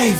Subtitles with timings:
[0.00, 0.16] Кайф!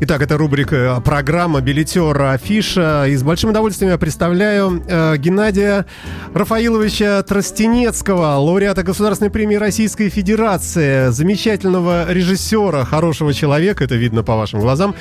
[0.00, 3.04] Итак, это рубрика программа «Билетер Афиша».
[3.08, 5.84] И с большим удовольствием я представляю э, Геннадия
[6.32, 14.60] Рафаиловича Тростенецкого, лауреата Государственной премии Российской Федерации, замечательного режиссера, хорошего человека, это видно по вашим
[14.60, 14.94] глазам.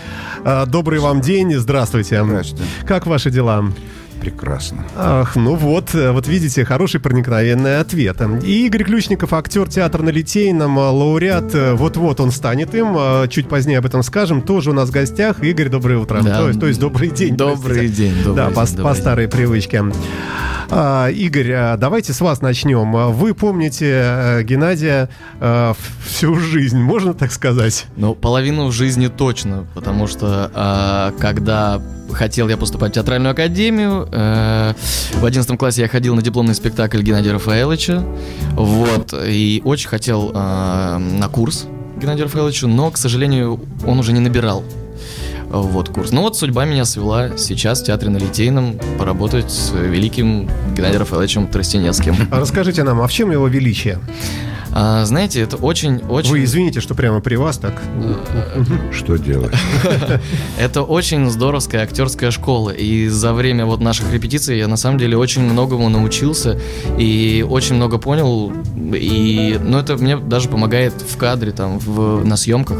[0.43, 2.21] Э, добрый вам день, здравствуйте.
[2.21, 2.65] Здравствуйте.
[2.85, 3.63] Как ваши дела?
[4.19, 4.85] Прекрасно.
[4.97, 8.17] Ах, ну вот, э, вот видите, хороший проникновенный ответ.
[8.43, 12.97] И Игорь Ключников, актер театра на Литейном, э, лауреат, э, вот-вот он станет им,
[13.29, 15.43] чуть позднее об этом скажем, тоже у нас в гостях.
[15.43, 16.21] Игорь, доброе утро.
[16.21, 16.39] Да.
[16.39, 17.35] То, есть, то есть добрый день.
[17.35, 18.09] Добрый простите.
[18.09, 19.01] день, добрый да, день, по, добрый по день.
[19.01, 19.83] старой привычке.
[20.71, 22.91] А, Игорь, а, давайте с вас начнем.
[23.11, 25.09] Вы помните э, Геннадия
[25.39, 25.73] э,
[26.05, 27.87] всю жизнь, можно так сказать?
[27.95, 34.07] Ну, половину в жизни точно, потому что а, когда хотел я поступать в театральную академию,
[34.11, 34.73] э,
[35.15, 38.03] в 11 классе я ходил на дипломный спектакль Геннадия Рафаэловича,
[38.51, 41.65] вот, и очень хотел на курс
[41.97, 44.63] Геннадия Рафаэловича, но, к сожалению, он уже не набирал
[45.49, 46.11] вот курс.
[46.11, 51.47] Ну вот судьба меня свела сейчас в театре на Литейном поработать с великим Геннадием Рафаэловичем
[51.47, 52.15] Тростенецким.
[52.31, 53.99] А Расскажите нам, а в чем его величие?
[54.71, 56.31] А, знаете, это очень-очень...
[56.31, 57.73] Вы извините, что прямо при вас так.
[58.91, 59.53] Что делать?
[60.59, 62.69] Это очень здоровская актерская школа.
[62.69, 66.59] И за время вот наших репетиций я на самом деле очень многому научился
[66.97, 68.51] и очень много понял.
[68.93, 72.77] И, ну, это мне даже помогает в кадре, там, в, на съемках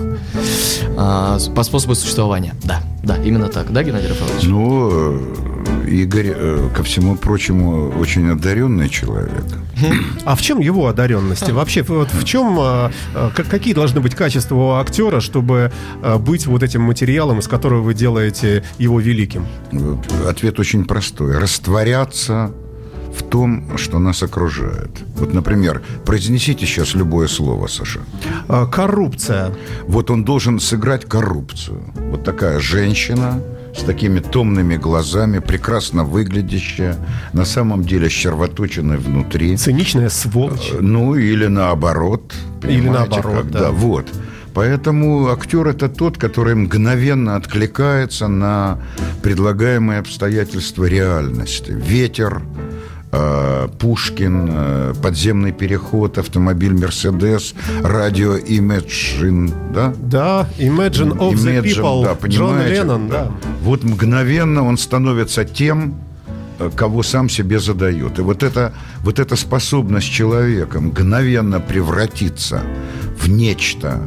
[0.98, 2.54] а, по способу существования.
[2.64, 4.44] Да, да, именно так, да, Геннадий Рафаэлович?
[4.44, 5.49] Ну,
[5.90, 9.44] Игорь, э, ко всему прочему, очень одаренный человек.
[10.26, 11.52] А в чем его одаренности?
[11.52, 15.72] Вообще, вот в чем, э, э, как- какие должны быть качества у актера, чтобы
[16.20, 19.46] быть вот этим материалом, из которого вы делаете его великим?
[20.28, 21.38] Ответ очень простой.
[21.38, 22.52] Растворяться
[23.18, 24.92] в том, что нас окружает.
[25.18, 28.00] Вот, например, произнесите сейчас любое слово, Саша.
[28.72, 29.52] Коррупция.
[29.88, 31.82] Вот он должен сыграть коррупцию.
[32.12, 33.42] Вот такая женщина
[33.80, 36.96] с такими томными глазами, прекрасно выглядящая,
[37.34, 39.56] на самом деле щервоточенная внутри.
[39.58, 40.74] Циничная сволочь.
[40.80, 42.34] Ну, или наоборот.
[42.64, 43.72] Или наоборот, когда- да.
[43.72, 44.08] Вот.
[44.54, 48.80] Поэтому актер это тот, который мгновенно откликается на
[49.24, 51.72] предлагаемые обстоятельства реальности.
[51.72, 52.79] Ветер, э,
[53.80, 59.94] Пушкин, э, подземный переход, автомобиль Мерседес, радио Imagine, да?
[59.98, 62.62] Да, Imagine of the Imagine, People, да, Джон?
[62.68, 63.32] Леннон, да.
[63.64, 65.96] Вот мгновенно он становится тем,
[66.60, 68.20] э, кого сам себе задает.
[68.20, 72.62] И вот, это, вот эта способность человека мгновенно превратиться
[73.18, 74.02] в нечто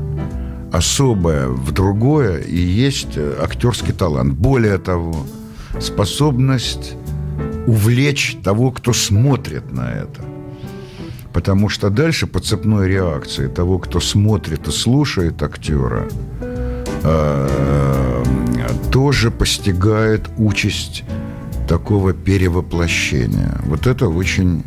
[0.73, 4.35] особое, в другое, и есть э, актерский талант.
[4.35, 5.27] Более того,
[5.81, 6.95] способность
[7.67, 10.23] увлечь того, кто смотрит на это.
[11.33, 16.09] Потому что дальше по цепной реакции того, кто смотрит и слушает актера,
[17.03, 18.25] э,
[18.91, 21.05] тоже постигает участь
[21.69, 23.59] такого перевоплощения.
[23.65, 24.63] Вот это очень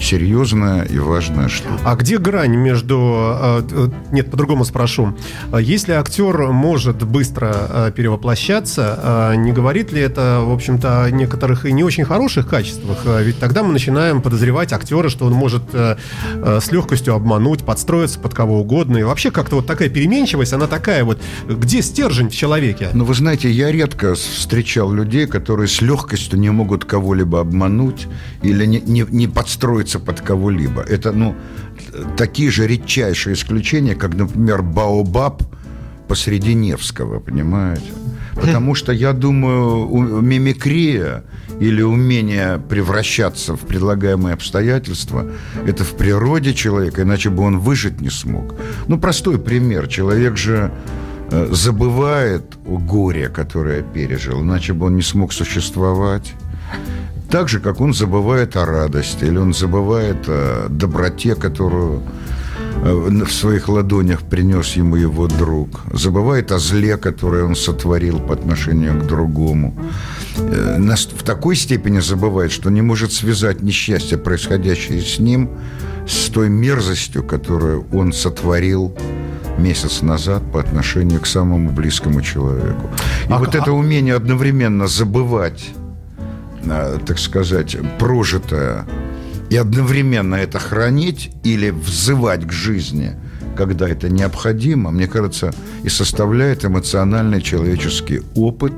[0.00, 1.78] серьезная и важная штука.
[1.84, 3.36] А где грань между...
[3.40, 5.14] э, э, Нет, по-другому спрошу.
[5.52, 11.66] А Если актер может быстро э, перевоплощаться, не говорит ли это, в общем-то, о некоторых
[11.66, 12.98] и не очень хороших качествах?
[13.22, 15.96] Ведь тогда мы начинаем подозревать актера, что он может э,
[16.34, 18.98] э, с легкостью обмануть, подстроиться под кого угодно.
[18.98, 21.18] И вообще как-то вот такая переменчивость, она такая вот...
[21.48, 22.90] Где стержень в человеке?
[22.92, 28.06] Но вы знаете, я редко встречал людей, которые с легкостью не могут кого-либо обмануть
[28.42, 30.82] или не, не, не подстроиться под кого-либо.
[30.82, 31.34] Это, ну,
[32.16, 35.42] такие же редчайшие исключения, как, например, Баобаб
[36.08, 37.92] посреди Невского, понимаете?
[38.34, 41.24] Потому что, я думаю, мимикрия
[41.60, 45.26] или умение превращаться в предлагаемые обстоятельства–
[45.66, 48.54] это в природе человека, иначе бы он выжить не смог.
[48.86, 49.88] Ну, простой пример.
[49.88, 50.70] Человек же
[51.30, 56.34] э, забывает о горе, которое пережил, иначе бы он не смог существовать.
[57.30, 62.02] Так же, как он забывает о радости, или он забывает о доброте, которую
[62.82, 68.32] э, в своих ладонях принес ему его друг, забывает о зле, которое он сотворил по
[68.32, 69.74] отношению к другому.
[70.38, 75.50] Э, В такой степени забывает, что не может связать несчастье, происходящее с ним,
[76.06, 78.94] с той мерзостью, которую он сотворил
[79.58, 82.88] месяц назад по отношению к самому близкому человеку.
[83.28, 85.70] И А вот это умение одновременно забывать
[86.64, 88.86] так сказать, прожитое,
[89.50, 93.12] и одновременно это хранить или взывать к жизни,
[93.56, 95.52] когда это необходимо, мне кажется,
[95.84, 98.72] и составляет эмоциональный человеческий опыт,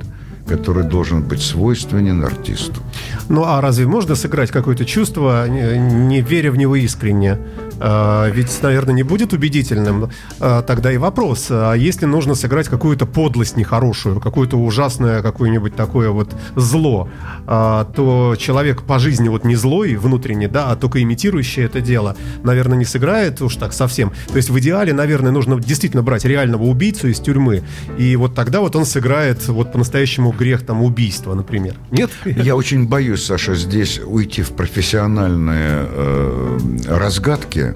[0.47, 2.81] который должен быть свойственен артисту.
[3.29, 7.39] Ну а разве можно сыграть какое-то чувство, не, не веря в него искренне?
[7.81, 11.47] А, ведь, наверное, не будет убедительным а, тогда и вопрос.
[11.51, 17.09] А если нужно сыграть какую-то подлость нехорошую, какое-то ужасное, какое-нибудь такое вот зло,
[17.47, 22.17] а, то человек по жизни вот не злой внутренне, да, а только имитирующий это дело,
[22.43, 24.13] наверное, не сыграет уж так совсем.
[24.29, 27.63] То есть в идеале, наверное, нужно действительно брать реального убийцу из тюрьмы,
[27.97, 31.77] и вот тогда вот он сыграет вот по-настоящему грех там убийства, например.
[31.91, 32.11] Нет?
[32.25, 37.70] Я очень боюсь, Саша, здесь уйти в профессиональные э, разгадки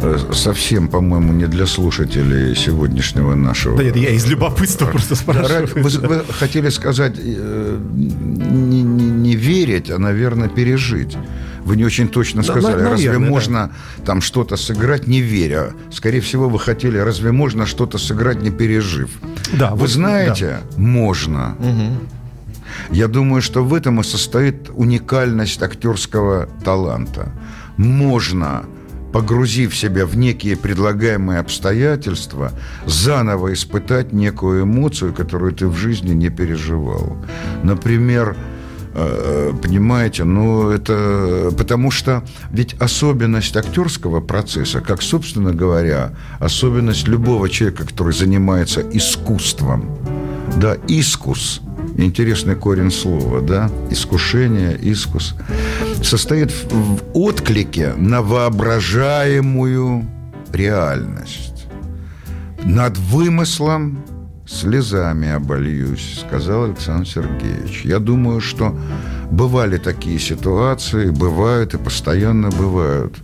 [0.00, 3.76] э, совсем, по-моему, не для слушателей сегодняшнего нашего.
[3.76, 5.68] Да нет, я из любопытства просто спрашиваю.
[5.74, 11.16] Вы, вы хотели сказать э, не, не, не верить, а, наверное, пережить.
[11.64, 12.72] Вы не очень точно сказали.
[12.72, 13.18] наверное, разве да.
[13.18, 13.70] можно
[14.06, 15.72] там что-то сыграть, не веря?
[15.90, 19.10] Скорее всего, вы хотели, разве можно что-то сыграть, не пережив?
[19.52, 21.56] Да, Вы вот, знаете, можно.
[22.90, 27.32] Я думаю, что в этом и состоит уникальность актерского таланта.
[27.76, 28.64] Можно,
[29.12, 32.52] погрузив себя в некие предлагаемые обстоятельства,
[32.86, 37.16] заново испытать некую эмоцию, которую ты в жизни не переживал.
[37.62, 38.36] Например,
[38.94, 47.48] э, понимаете, ну это потому что ведь особенность актерского процесса, как, собственно говоря, особенность любого
[47.48, 49.98] человека, который занимается искусством,
[50.56, 51.60] да, искус,
[52.04, 55.34] интересный корень слова, да, искушение, искус,
[56.02, 60.06] состоит в, отклике на воображаемую
[60.52, 61.66] реальность.
[62.64, 64.04] Над вымыслом
[64.46, 67.82] слезами обольюсь, сказал Александр Сергеевич.
[67.84, 68.76] Я думаю, что
[69.30, 73.14] бывали такие ситуации, бывают и постоянно бывают,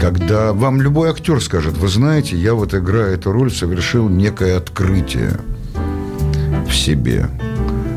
[0.00, 5.38] когда вам любой актер скажет, вы знаете, я вот играя эту роль совершил некое открытие
[6.68, 7.28] в себе.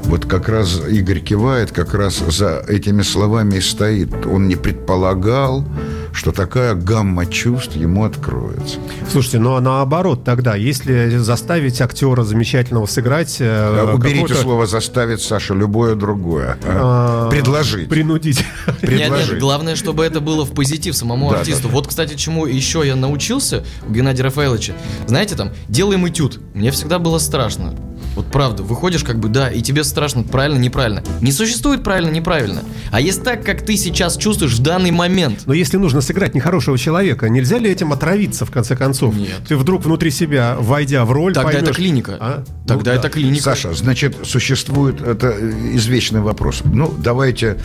[0.08, 4.26] Вот как раз Игорь кивает, как раз за этими словами и стоит.
[4.26, 5.66] Он не предполагал,
[6.14, 8.78] что такая гамма чувств ему откроется.
[9.12, 13.36] Слушайте, ну а наоборот тогда, если заставить актера замечательного сыграть...
[13.40, 16.58] э, Уберите какого-то, слово «заставить», Саша, любое другое.
[16.66, 17.90] а, Предложить.
[17.90, 18.40] Принудить.
[18.68, 19.32] Нет, Предложить.
[19.32, 21.64] нет, главное, чтобы это было в позитив самому Да, артисту.
[21.64, 21.74] да, да.
[21.76, 24.74] Вот, кстати, чему еще я научился у Геннадия Рафаэловича.
[25.06, 26.40] Знаете, там, делаем этюд.
[26.54, 27.76] Мне всегда было страшно.
[28.16, 31.04] Вот правда, выходишь как бы, да, и тебе страшно, правильно, неправильно.
[31.22, 32.62] Не существует правильно, неправильно.
[32.92, 35.42] А есть так, как ты сейчас чувствуешь в данный момент.
[35.46, 39.16] Но если нужно сыграть нехорошего человека, нельзя ли этим отравиться, в конце концов?
[39.16, 39.30] Нет.
[39.48, 42.18] Ты вдруг внутри себя, войдя в роль, Тогда поймешь- это клиника.
[42.20, 42.44] А?
[42.68, 43.10] Тогда Ну, это да.
[43.10, 43.44] клиника.
[43.44, 45.34] Саша, значит, существует, это
[45.74, 46.62] извечный вопрос.
[46.66, 47.58] Ну, давайте,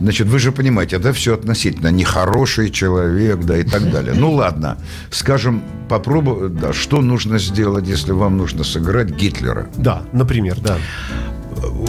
[0.00, 1.88] значит, вы же понимаете, да, все относительно.
[1.88, 4.14] Нехороший человек, да, и так далее.
[4.14, 4.76] Ну, ладно,
[5.10, 9.68] скажем, попробуй, да, что нужно сделать, если вам нужно сыграть Гитлера?
[9.76, 10.76] Да, например, да.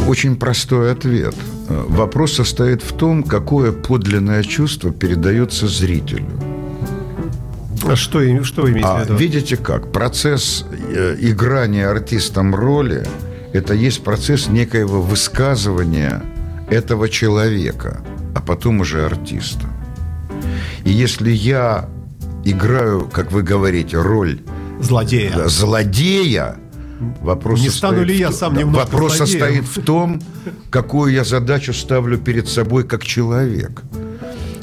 [0.08, 1.36] Очень простой ответ.
[1.70, 6.26] Вопрос состоит в том, какое подлинное чувство передается зрителю.
[7.88, 9.16] А Что, что вы имеете в А виду?
[9.16, 9.92] видите как?
[9.92, 13.06] Процесс э, играния артистом роли–
[13.54, 16.22] это есть процесс некоего высказывания
[16.70, 18.02] этого человека,
[18.36, 19.66] а потом уже артиста.
[20.86, 21.90] И если я
[22.46, 24.40] играю, как вы говорите, роль
[24.80, 25.48] Злодея.
[25.48, 26.56] злодея,
[27.22, 29.40] вопрос Не состоит стану ли в я том- сам да, немножко Вопрос злодеем?
[29.40, 30.22] состоит в том,
[30.70, 33.82] какую я задачу ставлю перед собой как человек.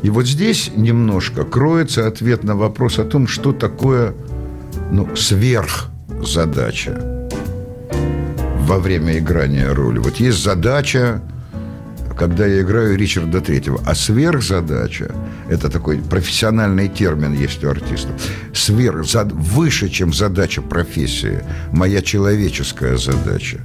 [0.02, 4.14] И вот здесь немножко кроется ответ на вопрос о том, что такое
[4.92, 7.28] ну, сверхзадача
[8.60, 9.98] во время играния роли.
[9.98, 11.20] Вот есть задача,
[12.18, 15.14] когда я играю Ричарда Третьего, а сверхзадача–
[15.48, 18.12] это такой профессиональный термин есть у артистов.
[18.52, 21.40] Сверх, выше, чем задача профессии,
[21.72, 23.60] моя человеческая задача.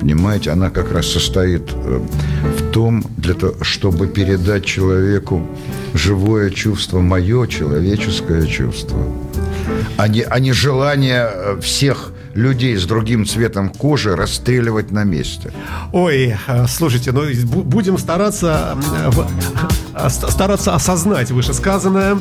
[0.00, 2.00] Понимаете, она как раз состоит э,
[2.58, 5.46] в том, для того, чтобы передать человеку
[5.94, 8.98] живое чувство, мое человеческое чувство
[9.96, 15.52] а не, а не желание э, всех людей с другим цветом кожи расстреливать на месте.
[15.92, 18.78] Ой, э, слушайте, ну бу- будем стараться
[19.94, 22.18] э, ст- стараться осознать вышесказанное.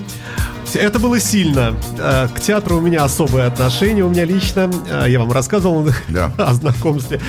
[0.73, 1.75] Это было сильно.
[1.97, 4.69] Э, К театру у меня особое отношение, у меня лично.
[5.07, 6.31] Я вам рассказывал Да.
[6.37, 7.19] о знакомстве.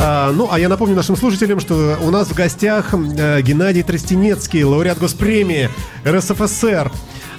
[0.00, 4.98] А, Ну, а я напомню нашим слушателям, что у нас в гостях Геннадий Тростенецкий, лауреат
[4.98, 5.70] госпремии
[6.06, 6.90] РСФСР.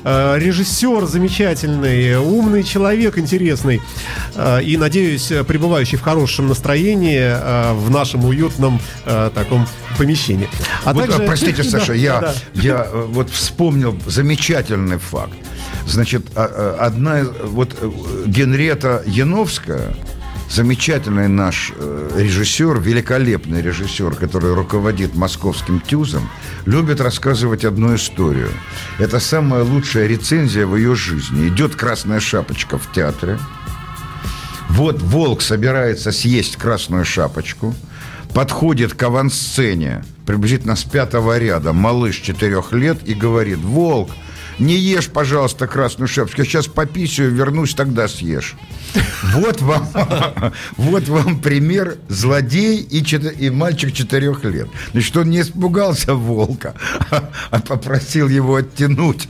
[0.04, 3.82] Э, Режиссер замечательный, умный человек интересный
[4.36, 8.80] э, и, надеюсь, пребывающий в хорошем настроении э, в нашем уютном
[9.34, 10.48] таком помещении.
[10.86, 15.34] А Вот, также- простите, Саша, я, я вот вспомнил замечательный факт.
[15.88, 17.76] Значит, а- одна вот
[18.26, 19.94] Генрета Яновская
[20.50, 26.30] замечательный наш э, режиссер, великолепный режиссер, который руководит московским ТЮЗом,
[26.66, 28.50] любит рассказывать одну историю.
[28.98, 31.48] Это самая лучшая рецензия в ее жизни.
[31.48, 33.38] Идет красная шапочка в театре.
[34.70, 37.76] Вот волк собирается съесть красную шапочку,
[38.34, 44.12] подходит к авансцене, приблизительно с пятого ряда, малыш четырех лет, и говорит, волк,
[44.60, 46.42] не ешь, пожалуйста, красную шапочку.
[46.42, 48.56] Я сейчас пописью, вернусь, тогда съешь.
[49.34, 49.88] Вот вам,
[50.78, 54.68] вот вам пример злодей и, и мальчик четырех лет.
[54.92, 56.76] Значит, он не испугался волка,
[57.10, 59.28] а попросил его оттянуть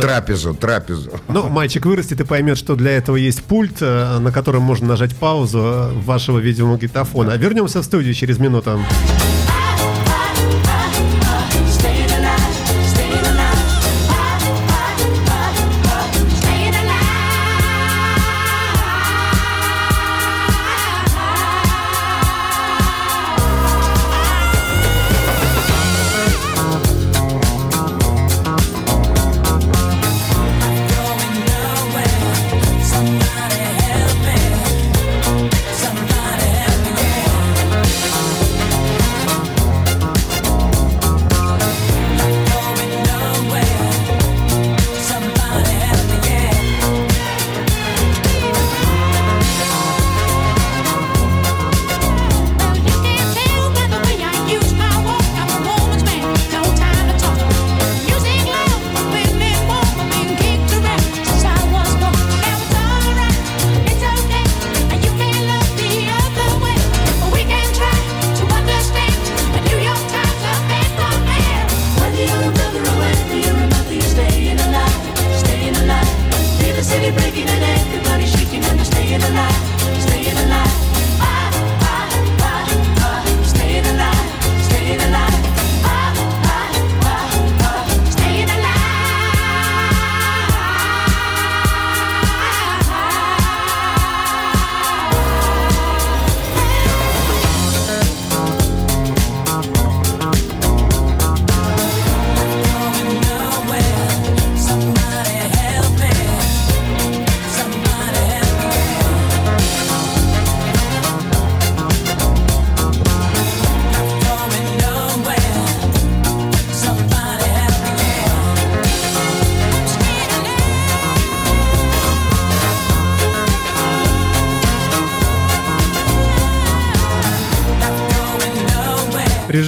[0.00, 1.20] трапезу, трапезу.
[1.28, 5.14] Ну, мальчик вырастет и поймет, что для этого есть пульт, э, на котором можно нажать
[5.16, 7.36] паузу э, вашего видеомагнитофона.
[7.36, 8.80] Вернемся в студию через минуту.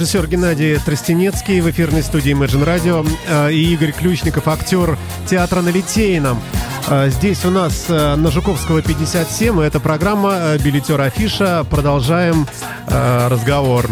[0.07, 5.67] Режиссер Геннадий Тростенецкий в эфирной студии Imagine Radio э, и Игорь Ключников, актер театра на
[5.67, 6.41] Литейном.
[6.87, 11.65] Э, здесь у нас э, на Жуковского 57, и это программа «Билетер Афиша».
[11.69, 12.47] Продолжаем
[12.87, 13.89] разговор.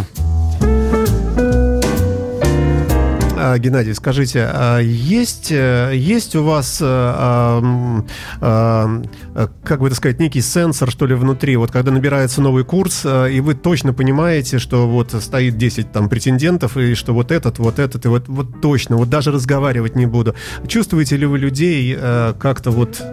[3.58, 8.02] Геннадий, скажите, а есть, э, есть у вас, э,
[8.40, 11.56] как бы это сказать, некий сенсор, что ли, внутри?
[11.58, 16.10] Вот когда набирается новый курс, э, и вы точно понимаете, что вот стоит 10 там
[16.10, 20.06] претендентов, и что вот этот, вот этот, и вот, вот точно, вот даже разговаривать не
[20.06, 20.36] буду.
[20.68, 21.98] Чувствуете ли вы людей
[22.40, 23.04] как-то вот...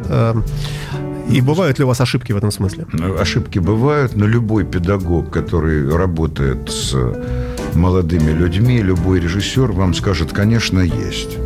[1.30, 2.86] И бывают ли у вас ошибки в этом смысле?
[3.18, 6.94] Ошибки бывают, но любой педагог, который работает с
[7.74, 11.38] молодыми людьми, любой режиссер вам скажет, конечно, есть.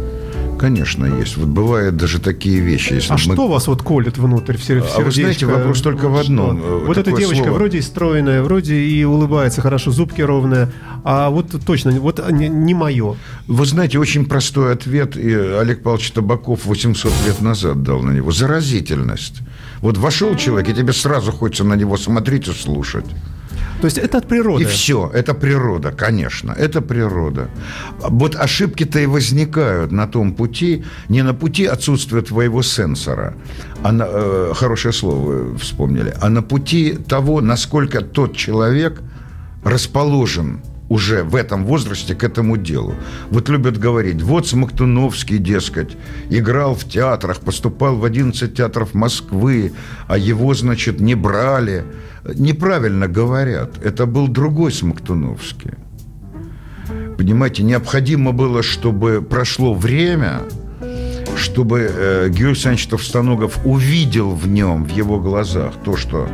[0.58, 1.36] Конечно, есть.
[1.36, 2.94] Вот бывают даже такие вещи.
[2.94, 3.18] Если а мы...
[3.18, 4.96] что вас вот колет внутрь в сердечко?
[4.96, 6.58] А вы знаете, вопрос только в одном.
[6.58, 6.82] Что?
[6.86, 7.58] Вот эта девочка слово...
[7.58, 10.72] вроде и стройная, вроде и улыбается хорошо, зубки ровные,
[11.04, 13.16] а вот точно, вот не, не мое.
[13.46, 18.32] Вы знаете, очень простой ответ, и Олег Павлович Табаков 800 лет назад дал на него.
[18.32, 19.42] Заразительность.
[19.80, 23.06] Вот вошел человек, и тебе сразу хочется на него смотреть и слушать.
[23.80, 24.64] То есть это от природы.
[24.64, 27.48] И все, это природа, конечно, это природа.
[28.00, 33.34] Вот ошибки-то и возникают на том пути, не на пути отсутствия твоего сенсора,
[33.82, 39.02] а на, э, хорошее слово вспомнили, а на пути того, насколько тот человек
[39.62, 42.94] расположен уже в этом возрасте к этому делу.
[43.30, 45.96] Вот любят говорить, вот Смоктуновский, дескать,
[46.30, 49.72] играл в театрах, поступал в 11 театров Москвы,
[50.06, 51.84] а его, значит, не брали.
[52.34, 53.78] Неправильно говорят.
[53.82, 55.74] Это был другой Смоктуновский.
[57.16, 60.42] Понимаете, необходимо было, чтобы прошло время,
[61.36, 66.28] чтобы э, Георгий Александрович Товстоногов увидел в нем, в его глазах то, что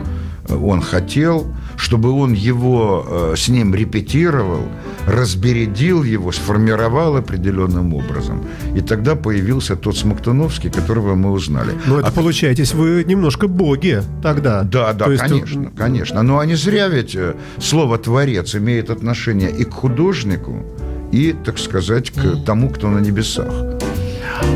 [0.49, 1.47] он хотел–
[1.77, 4.63] чтобы он его э, с ним репетировал,
[5.07, 8.45] разбередил его, сформировал определенным образом.
[8.77, 11.73] И тогда появился тот Смоктуновский, которого мы узнали.
[11.87, 14.63] Ну, это а, получаетесь, вы немножко боги тогда.
[14.63, 15.23] Да, да, есть...
[15.23, 16.23] конечно, конечно.
[16.23, 20.65] Но они зря ведь э, слово «творец» имеет отношение и к художнику,
[21.13, 23.53] и, так сказать, к тому, кто на небесах.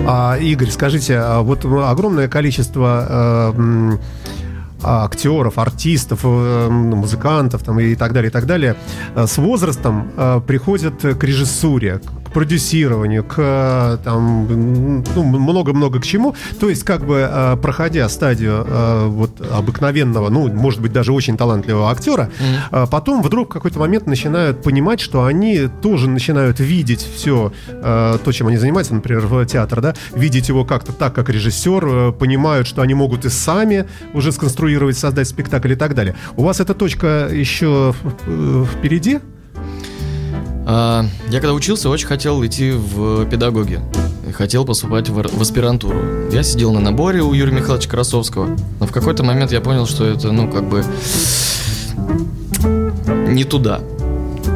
[0.07, 3.97] А, Игорь, скажите, а вот огромное количество э,
[4.87, 8.77] актеров, артистов, э, музыкантов там, и так далее, и так далее,
[9.15, 12.01] э, с возрастом э, приходят к режиссуре,
[12.37, 14.47] продюсированию, к э, там
[15.15, 16.35] ну, много-много к чему.
[16.61, 21.39] То есть, как бы э, проходя стадию э, вот обыкновенного, ну, может быть, даже очень
[21.39, 22.91] талантливого актера, mm-hmm.
[22.91, 28.49] потом вдруг в какой-то момент начинают понимать, что они тоже начинают видеть все то, чем
[28.49, 32.93] они занимаются, например, в театр, да, видеть его как-то так, как режиссер, понимают, что они
[32.93, 36.15] могут и сами уже сконструировать, создать спектакль и так далее.
[36.37, 37.95] У вас эта точка еще
[38.77, 39.21] впереди?
[40.69, 43.81] А, я когда учился, очень хотел идти в педагоги.
[44.35, 46.29] Хотел поступать в, аспирантуру.
[46.33, 48.57] Я сидел на наборе у Юрия Михайловича Красовского.
[48.81, 50.85] Но в какой-то момент я понял, что это, ну, как бы
[53.29, 53.81] не туда.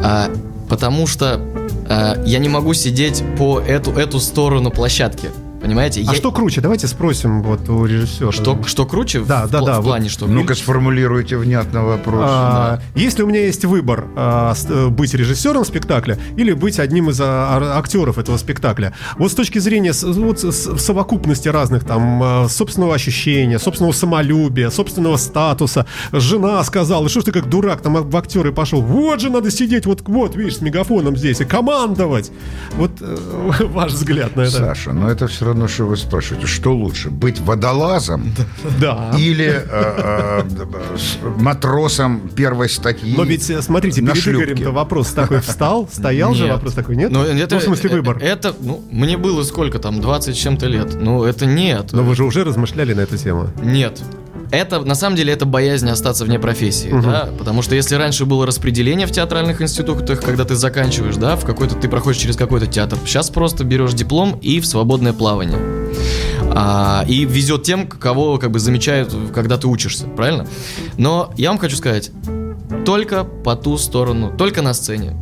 [0.02, 0.32] А,
[0.68, 1.40] потому что
[1.88, 5.30] а, я не могу сидеть по эту, эту сторону площадки.
[5.70, 6.00] Понимаете?
[6.00, 6.16] А я...
[6.16, 6.60] что круче?
[6.60, 8.32] Давайте спросим вот у режиссера.
[8.32, 9.20] Что, что круче?
[9.20, 9.80] Да, в, да, да.
[9.80, 10.10] В плане вот.
[10.10, 10.26] что?
[10.26, 12.24] Ну-ка сформулируйте внятно вопрос.
[12.26, 12.82] А, да.
[13.00, 17.78] Если у меня есть выбор а, э, быть режиссером спектакля или быть одним из а,
[17.78, 23.92] актеров этого спектакля, вот с точки зрения вот, совокупности разных там а, собственного ощущения, собственного
[23.92, 29.20] самолюбия, собственного статуса, жена сказала, что ж ты как дурак там в актеры пошел, вот
[29.20, 32.32] же надо сидеть, вот, вот видишь, с мегафоном здесь и командовать.
[32.76, 33.16] Вот э,
[33.66, 34.50] ваш взгляд на это.
[34.50, 38.32] Саша, но это все равно, что вы спрашиваете, что лучше, быть водолазом
[38.80, 39.12] да.
[39.18, 45.88] или э, э, матросом первой статьи Но ведь, э, смотрите, перед Игорем вопрос такой встал,
[45.90, 47.10] стоял же вопрос такой, нет?
[47.10, 48.18] Ну, это, ну, в смысле, выбор.
[48.18, 50.94] Это, ну, мне было сколько там, 20 с чем-то лет.
[51.00, 51.92] Ну, это нет.
[51.92, 53.48] Но вы же уже размышляли на эту тему.
[53.62, 54.00] Нет
[54.50, 57.02] это на самом деле это боязнь остаться вне профессии, угу.
[57.02, 61.44] да, потому что если раньше было распределение в театральных институтах, когда ты заканчиваешь, да, в
[61.44, 65.58] какой-то ты проходишь через какой-то театр, сейчас просто берешь диплом и в свободное плавание.
[66.52, 70.46] А, и везет тем, кого как бы замечают, когда ты учишься, правильно?
[70.96, 72.10] Но я вам хочу сказать,
[72.84, 75.16] только по ту сторону, только на сцене.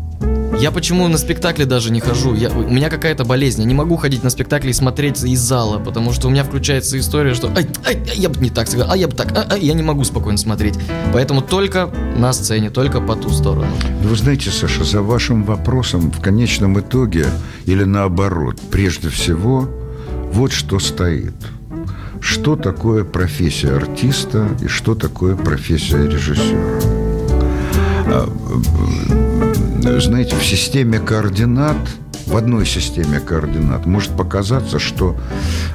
[0.61, 2.35] Я почему на спектакли даже не хожу?
[2.35, 3.61] Я, у меня какая-то болезнь.
[3.61, 6.99] Я не могу ходить на спектакли и смотреть из зала, потому что у меня включается
[6.99, 9.57] история, что ай, ай, я бы не так сыграл, а я бы так, а, а,
[9.57, 10.75] я не могу спокойно смотреть.
[11.13, 13.71] Поэтому только на сцене, только по ту сторону.
[14.03, 17.27] Вы знаете, Саша, за вашим вопросом в конечном итоге
[17.67, 19.69] или наоборот, прежде всего,
[20.33, 21.35] вот что стоит.
[22.21, 26.59] Что такое профессия артиста и что такое профессия режиссера?
[29.85, 31.77] А, знаете, в системе координат,
[32.27, 35.17] в одной системе координат может показаться, что,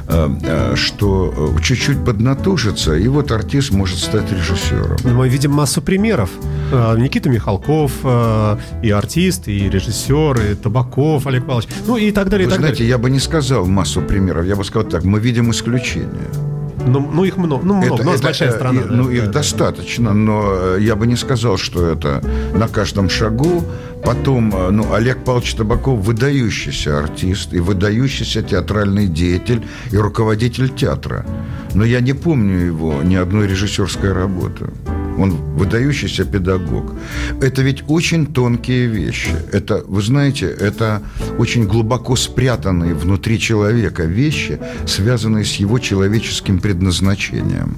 [0.07, 4.97] э, э, что чуть-чуть поднатужится, и вот артист может стать режиссером.
[5.03, 6.29] Мы видим массу примеров.
[6.71, 7.91] Э, Никита Михалков,
[8.83, 12.47] и артист, и режиссер, и Табаков Олег Павлович, ну и так далее.
[12.47, 12.89] Вы и так знаете, далее.
[12.89, 16.52] я бы не сказал массу примеров, я бы сказал так, мы видим исключения.
[16.85, 18.81] Ну, ну их много, ну, много, это, но это, большая страна.
[18.81, 19.31] И, да, ну, да, их да.
[19.31, 22.21] достаточно, но я бы не сказал, что это
[22.53, 23.63] на каждом шагу.
[24.03, 31.25] Потом, э, ну, Олег Павлович Табаков выдающийся артист и выдающийся театральный деятель и руководитель театра.
[31.73, 34.69] Но я не помню его ни одной режиссерской работы.
[35.23, 36.93] Он выдающийся педагог.
[37.41, 39.29] Это ведь очень тонкие вещи.
[39.53, 41.01] Это, вы знаете, это
[41.37, 47.77] очень глубоко спрятанные внутри человека вещи, связанные с его человеческим предназначением.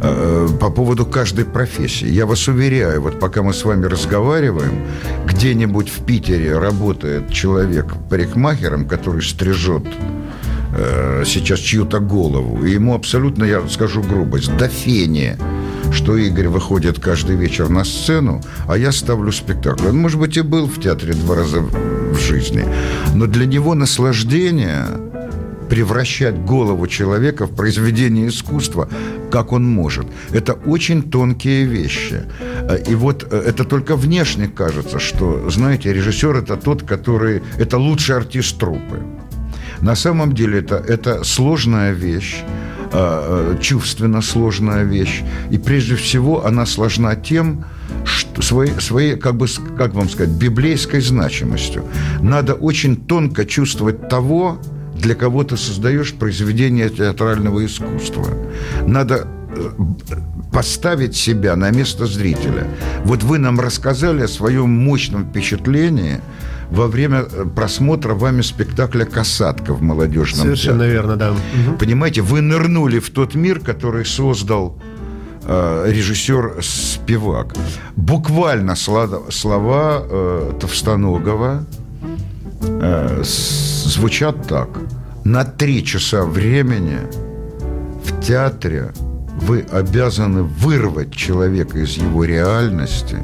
[0.00, 2.08] Э, по поводу каждой профессии.
[2.08, 4.86] Я вас уверяю, вот пока мы с вами разговариваем,
[5.26, 9.84] где-нибудь в Питере работает человек парикмахером, который стрижет
[10.74, 15.36] э, сейчас чью-то голову, и ему абсолютно, я скажу грубость, до фени
[15.92, 19.88] что Игорь выходит каждый вечер на сцену, а я ставлю спектакль.
[19.88, 22.64] Он, может быть, и был в театре два раза в жизни,
[23.14, 24.86] но для него наслаждение
[25.68, 28.88] превращать голову человека в произведение искусства,
[29.30, 30.06] как он может.
[30.32, 32.22] Это очень тонкие вещи.
[32.88, 37.42] И вот э, это только внешне кажется, что, знаете, режиссер– это тот, который…
[37.58, 39.02] Это лучший артист трупы.
[39.80, 42.42] На самом деле это, это сложная вещь,
[43.60, 45.22] чувственно сложная вещь.
[45.50, 47.64] И прежде всего она сложна тем,
[48.04, 49.46] что своей, своей как, бы,
[49.76, 51.84] как вам сказать, библейской значимостью.
[52.20, 54.58] Надо очень тонко чувствовать того,
[54.94, 58.26] для кого ты создаешь произведение театрального искусства.
[58.86, 59.70] Надо э,
[60.52, 62.66] поставить себя на место зрителя.
[63.04, 66.20] Вот вы нам рассказали о своем мощном впечатлении
[66.70, 70.92] во время э, просмотра вами спектакля «Касатка» в молодежном Совершенно театре.
[70.92, 71.34] верно, да.
[71.78, 74.76] Понимаете, вы нырнули в тот мир, который создал
[75.44, 77.54] э, режиссер Спивак.
[77.96, 81.64] Буквально слова, слова э, Товстоногова
[82.62, 84.68] э, звучат так.
[85.24, 86.98] На три часа времени
[88.04, 88.92] в театре
[89.40, 93.18] вы обязаны вырвать человека из его реальности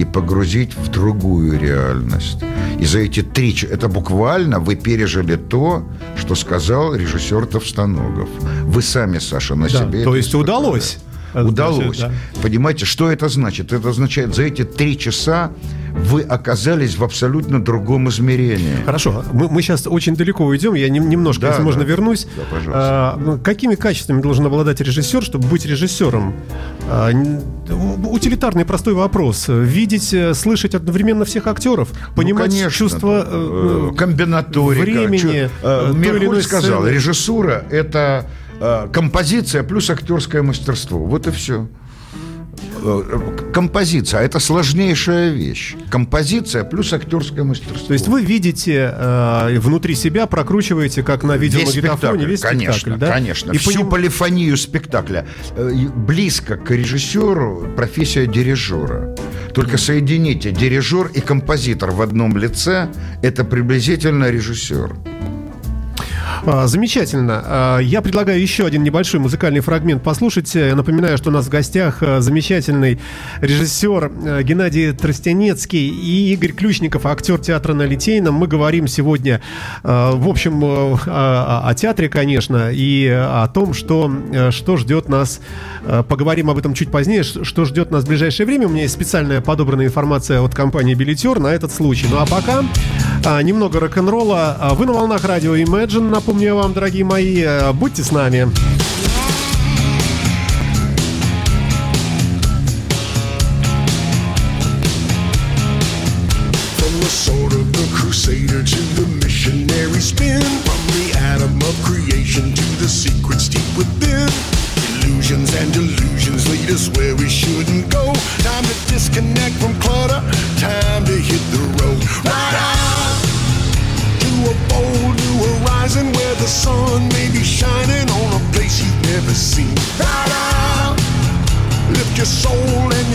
[0.00, 2.38] и погрузить в другую реальность.
[2.80, 3.54] И за эти три...
[3.54, 5.82] ч- Это буквально вы пережили то,
[6.16, 8.28] что сказал режиссер Товстоногов.
[8.64, 10.98] Вы сами, Саша, на Да, себе то есть удалось.
[11.34, 11.98] Удалось.
[11.98, 12.12] Да.
[12.42, 13.72] Понимаете, что это значит?
[13.72, 15.50] Это означает, за эти три часа
[15.94, 18.76] вы оказались в абсолютно другом измерении.
[18.84, 20.74] Хорошо, мы, мы сейчас очень далеко уйдем.
[20.74, 21.64] Я нем- немножко, Да, если да.
[21.64, 22.26] можно, вернусь.
[22.36, 22.72] Да, пожалуйста.
[22.74, 26.34] А, ну, какими качествами должен обладать режиссер, чтобы быть режиссером?
[26.88, 27.10] А,
[28.08, 29.46] утилитарный простой вопрос.
[29.48, 34.82] Видеть, э, слышать одновременно всех актеров, понимать ну, конечно, чувство э, э, комбинаторика.
[34.82, 36.94] времени, Чё- э, э, той или Меркуль иной сказал, сцены.
[36.94, 38.26] режиссура– это
[38.60, 40.98] э, композиция плюс актерское мастерство.
[41.04, 41.68] Вот и все.
[43.52, 45.74] Композиция– это сложнейшая вещь.
[45.90, 47.86] Композиция плюс актерское мастерство.
[47.88, 52.58] То есть вы видите э, внутри себя, прокручиваете, как на Весь видеомагнитофоне, спектакль, весь спектакль,
[52.64, 53.12] конечно, да?
[53.12, 53.52] конечно.
[53.52, 55.26] И Всю поним- полифонию спектакля.
[55.56, 59.14] Э, Близко к режиссеру профессия дирижера.
[59.54, 62.88] Только соедините дирижер и композитор в одном лице–
[63.22, 64.94] это приблизительно режиссер.
[66.46, 67.42] А, Замечательно.
[67.44, 70.54] А, Я предлагаю еще один небольшой музыкальный фрагмент послушать.
[70.54, 72.98] Я напоминаю, что у нас в гостях а, замечательный
[73.40, 78.34] режиссер Геннадий Тростянецкий и Игорь Ключников, актер театра на Литейном.
[78.34, 79.40] Мы говорим сегодня,
[79.82, 84.10] в общем, о, театре, конечно, и о том, что,
[84.50, 85.40] что ждет нас.
[86.08, 88.66] Поговорим об этом чуть позднее, что ждет нас в ближайшее время.
[88.66, 92.06] У меня есть специальная подобранная информация от компании «Билетер» на этот случай.
[92.10, 92.64] Ну а пока
[93.24, 94.56] а, немного рок-н-ролла.
[94.58, 97.42] А, Вы на волнах радио Imagine, напомню вам, дорогие мои.
[97.42, 98.48] А, Будьте с нами.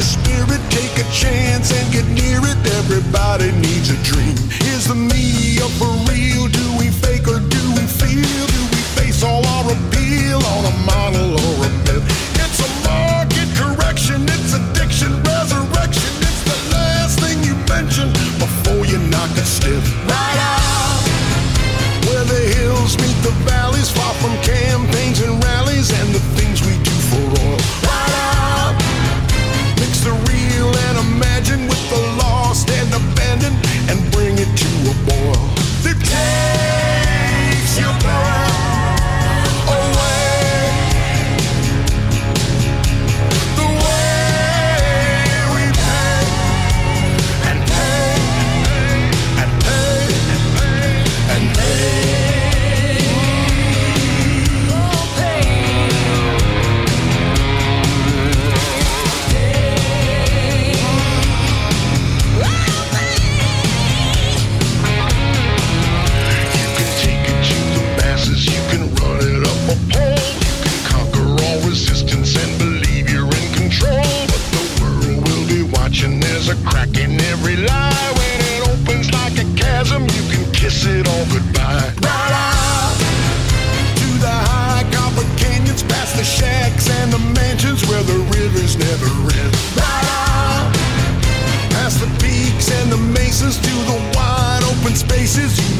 [0.05, 2.59] Spirit, take a chance and get near it.
[2.79, 4.37] Everybody needs a dream.
[4.69, 6.47] Is the media for real?
[6.47, 6.74] Do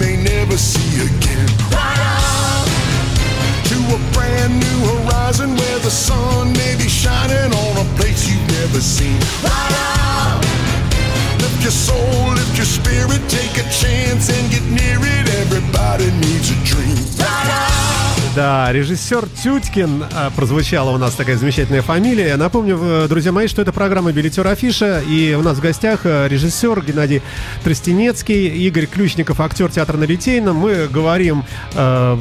[0.06, 1.48] may never see again.
[3.70, 8.48] To a brand new horizon where the sun may be shining on a place you've
[8.60, 9.20] never seen.
[11.41, 15.26] Lift your soul, lift your spirit, take a chance and get near it.
[15.41, 18.05] Everybody needs a dream.
[18.36, 22.28] Да, режиссер Тюткин а, прозвучала у нас такая замечательная фамилия.
[22.28, 26.28] Я Напомню, друзья мои, что это программа «Билетер Афиша», и у нас в гостях а,
[26.28, 27.21] режиссер Геннадий
[27.63, 30.58] Тростенецкий, Игорь Ключников, актер театра на Литейном.
[30.58, 31.45] Мы говорим
[31.76, 32.19] м,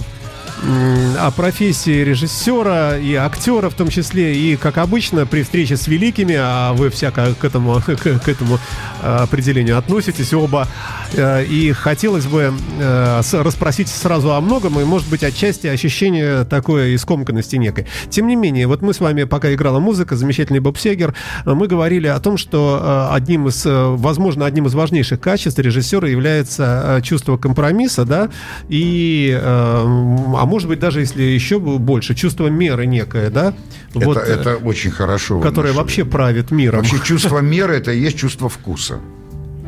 [0.66, 4.35] о профессии режиссера и актера в том числе.
[4.35, 8.59] И, как обычно, при встрече с великими, а вы всяко к этому, к, этому
[9.03, 10.66] э, определению относитесь оба,
[11.12, 16.94] э, и хотелось бы э, расспросить сразу о многом, и, может быть, отчасти ощущение такое
[16.94, 17.87] искомканности некой.
[18.09, 22.07] Тем не менее, вот мы с вами, пока играла музыка, замечательный Боб Сегер, мы говорили
[22.07, 28.31] о том, что одним из, возможно, одним из важнейших качеств режиссера является чувство компромисса, да,
[28.68, 33.55] и, а может быть, даже если еще больше, чувство меры некое, да,
[33.93, 35.40] вот, это, э, это очень хорошо.
[35.40, 35.79] которое нашли.
[35.79, 36.79] вообще правит миром.
[36.79, 39.01] Вообще чувство меры– это и есть чувство вкуса.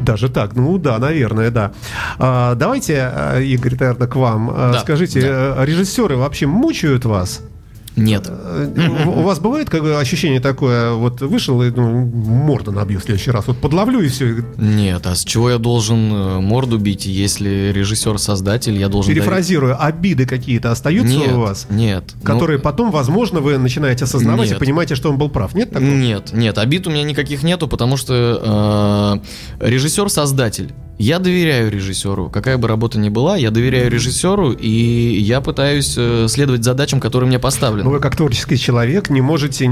[0.00, 1.72] Даже так, ну да, наверное, да.
[2.20, 4.50] А, давайте, э, Игорь, наверное, к вам.
[4.52, 7.42] А, Да, Скажите, э, режиссеры вообще мучают вас?
[7.96, 8.26] Нет.
[8.28, 8.68] Э,
[9.06, 13.02] У у вас бывает как бы, ощущение такое, вот вышел и ну, морду набью в
[13.02, 17.06] следующий раз, вот подловлю и все, Нет, а с чего я должен э, морду бить,
[17.06, 19.14] если режиссер-создатель, я должен...
[19.14, 21.66] перефразирую, обиды какие-то остаются Нет, у вас?
[21.70, 22.14] нет.
[22.22, 24.58] Которые Ну, потом, возможно, вы начинаете осознавать и Нет.
[24.58, 25.54] понимаете, что он был прав.
[25.54, 25.88] Нет такого?
[25.88, 29.22] Нет, нет, обид у меня никаких нету, потому что
[29.60, 30.72] э, режиссер-создатель.
[30.98, 32.30] Я доверяю режиссеру.
[32.30, 37.28] Какая бы работа ни была, я доверяю режиссеру, и я пытаюсь э, следовать задачам, которые
[37.28, 37.38] мне
[37.86, 39.68] Но вы как творческий человек не можете э,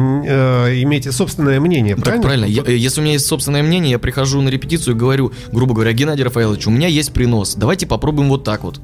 [0.83, 2.13] иметь собственное мнение, правильно?
[2.13, 2.45] Так правильно.
[2.45, 5.75] Я- э, если у меня есть собственное мнение, я прихожу на репетицию и говорю, грубо
[5.75, 7.57] говоря, Геннадий Рафаэлович, у меня есть принос.
[7.57, 8.81] Давайте попробуем вот так вот.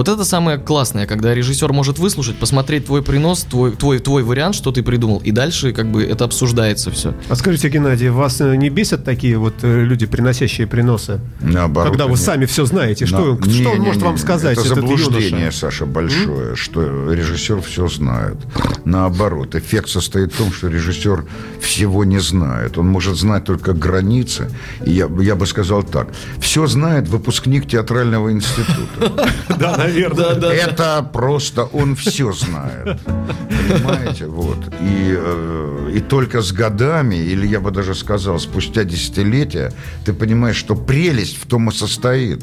[0.00, 4.54] Вот это самое классное, когда режиссер может выслушать, посмотреть твой принос, твой, твой, твой вариант,
[4.54, 7.12] что ты придумал, и дальше как бы это обсуждается все.
[7.28, 11.20] А скажите, Геннадий, вас э, не бесят такие вот э, люди, приносящие приносы?
[11.42, 11.90] Наоборот.
[11.90, 12.20] Когда вы нет.
[12.20, 14.20] сами все знаете, что, На- что он не, может не, вам не.
[14.20, 15.58] сказать, Это этот заблуждение, юноша?
[15.58, 18.38] Саша, большое, что режиссер все знает.
[18.86, 21.26] Наоборот, эффект состоит в том, что режиссер
[21.60, 22.78] всего не знает.
[22.78, 24.50] Он может знать только границы.
[24.86, 26.08] И я, я бы сказал так.
[26.40, 29.26] Все знает выпускник театрального института.
[29.60, 30.50] Да, наверное.
[30.52, 32.98] Это просто он все знает.
[33.04, 34.26] Понимаете?
[34.26, 34.58] Вот.
[34.80, 39.72] И, э, и только с годами, или я бы даже сказал, спустя десятилетия,
[40.04, 42.42] ты понимаешь, что прелесть в том и состоит,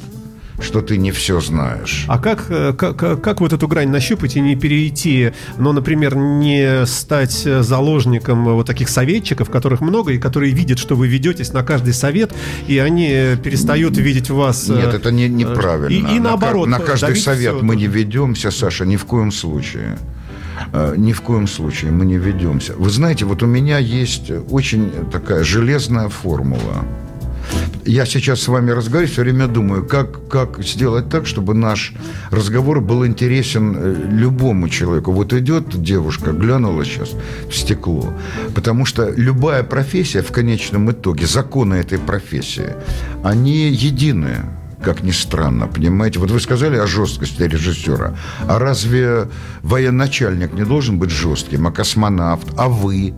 [0.60, 2.06] что ты не все знаешь.
[2.08, 6.86] А как, э, как, как вот эту грань нащупать и не перейти, ну, например, не
[6.86, 11.63] стать э, заложником вот таких советчиков, которых много, и которые видят, что вы ведетесь на
[11.63, 12.32] каждый совет,
[12.67, 14.67] и они э, перестают видеть в вас...
[14.67, 15.93] Нет, это не, неправильно.
[15.93, 16.65] И, и На наоборот.
[16.65, 19.98] ка- На, каждый совет мы не ведемся, Саша, ни в коем случае.
[20.98, 22.74] Ни в коем случае мы не ведемся.
[22.74, 26.84] Вы знаете, вот у меня есть очень такая железная формула.
[27.88, 31.93] Я сейчас с вами разговариваю, все время думаю, как, как сделать так, чтобы наш
[32.32, 35.13] разговор был интересен э, любому человеку.
[35.13, 37.12] Вот идет девушка, глянула сейчас
[37.50, 38.13] в стекло.
[38.54, 42.73] Потому что любая профессия в конечном итоге, законы этой профессии,
[43.23, 44.43] они единые
[44.84, 46.19] как ни странно, понимаете?
[46.19, 48.15] Вот вы сказали о жесткости режиссера.
[48.47, 49.28] А разве
[49.63, 53.13] военачальник не должен быть жестким, а космонавт, а вы?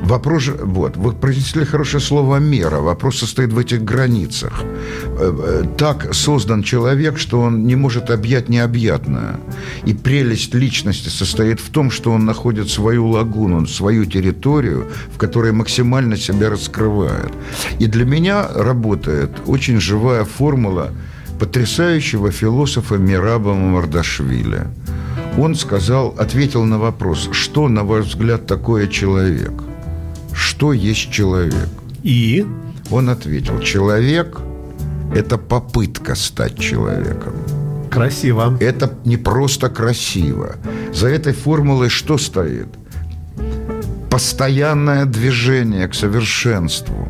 [0.00, 2.80] Вопрос, вот, вы произнесли хорошее слово «мера».
[2.80, 4.52] Вопрос состоит в этих границах.
[4.62, 9.38] Э, э, Так создан человек, что он не может объять необъятное.
[9.84, 15.52] И прелесть личности состоит в том, что он находит свою лагуну, свою территорию, в которой
[15.52, 17.32] максимально себя раскрывает.
[17.78, 20.90] И для меня работает очень живая формула
[21.38, 24.66] потрясающего философа Мираба Мардашвили.
[25.38, 29.52] Он сказал, ответил на вопрос, что, на ваш взгляд, такое человек?
[30.34, 31.68] Что есть человек?
[32.02, 32.46] И...
[32.90, 34.40] Он ответил, человек–
[35.14, 37.34] это попытка стать человеком.
[37.90, 38.56] Красиво.
[38.60, 40.56] Это не просто красиво.
[40.92, 42.68] За этой формулой что стоит?
[44.10, 47.08] Постоянное движение к совершенству.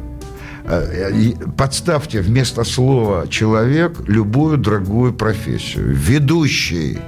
[0.64, 5.94] Э, Подставьте вместо слова «человек» любую другую профессию.
[5.94, 6.98] Ведущий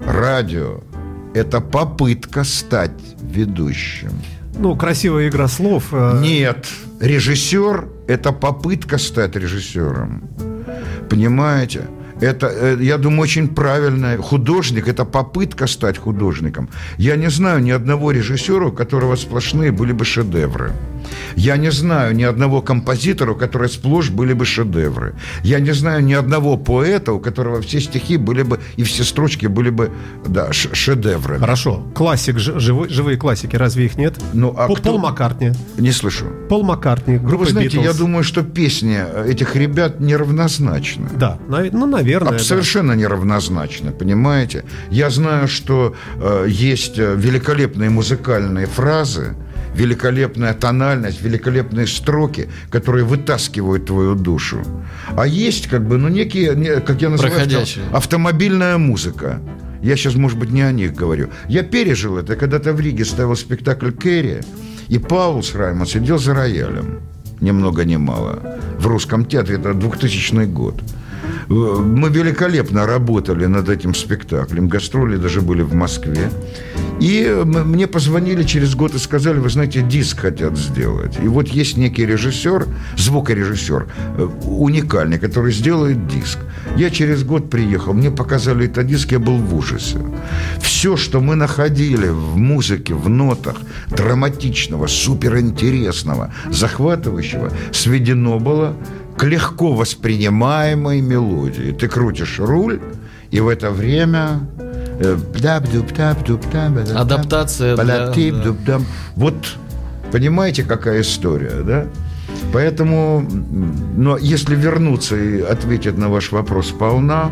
[0.00, 0.80] радио–
[1.34, 4.12] это попытка стать ведущим.
[4.58, 5.88] Ну, красивая игра слов.
[5.92, 6.66] э, Нет,
[7.00, 10.28] режиссер– это попытка стать режиссером.
[11.08, 11.88] Понимаете?
[12.20, 14.16] Это, э, я думаю, очень правильно.
[14.18, 16.68] Художник– это попытка стать художником.
[16.98, 20.72] Я не знаю ни одного режиссера, у которого сплошные были бы шедевры.
[21.36, 25.14] Я не знаю ни одного композитора, у которого сплошь были бы шедевры.
[25.42, 29.46] Я не знаю ни одного поэта, у которого все стихи были бы и все строчки
[29.46, 29.90] были бы,
[30.26, 31.38] да, ш- шедеврами.
[31.40, 31.82] Хорошо.
[31.94, 34.14] Классик, ж- живой- живые классики, разве их нет?
[34.32, 35.52] Ну, а Пол, кто- Пол Маккартни.
[35.78, 36.26] Не слышу.
[36.48, 37.98] Пол Маккартни, Ну, группа вы знаете, я Beatles.
[37.98, 38.98] думаю, что песни
[39.28, 41.08] этих ребят неравнозначны.
[41.16, 42.30] Да, ну, наверное.
[42.32, 42.42] Аб- да.
[42.44, 44.64] Совершенно неравнозначно, понимаете?
[44.90, 49.34] Я знаю, что э, есть э, великолепные музыкальные фразы,
[49.74, 54.62] великолепная тональность, великолепные строки, которые вытаскивают твою душу.
[55.16, 57.84] А есть как бы, ну, некие, не- как я называю, Проходящие.
[57.92, 59.40] автомобильная музыка.
[59.82, 61.30] Я сейчас, может быть, не о них говорю.
[61.48, 64.40] Я пережил это, когда-то в Риге ставил спектакль «Керри»,
[64.88, 67.00] и Паулс Раймон сидел за роялем,
[67.40, 70.80] ни много ни мало, в русском театре, это 2000 год.
[71.52, 74.68] Мы великолепно работали над этим спектаклем.
[74.68, 76.30] Гастроли даже были в Москве.
[76.98, 81.18] И мне позвонили через год и сказали, вы знаете, диск хотят сделать.
[81.22, 83.86] И вот есть некий режиссер, звукорежиссер,
[84.18, 86.38] э, уникальный, который сделает диск.
[86.76, 89.98] Я через год приехал, мне показали этот диск, я был в ужасе.
[90.60, 93.56] Все, что мы находили в музыке, в нотах,
[93.90, 98.76] драматичного, суперинтересного, захватывающего, сведено было
[99.16, 101.72] к легко воспринимаемой мелодии.
[101.72, 102.80] Ты крутишь руль,
[103.30, 104.40] и в это время
[104.98, 105.16] э,
[106.96, 107.76] Адаптация.
[108.66, 108.84] Да, да.
[109.16, 109.34] Вот
[110.10, 111.86] понимаете, какая история, да?
[112.52, 113.26] Поэтому,
[113.96, 117.30] но если вернуться и ответить на ваш вопрос полна,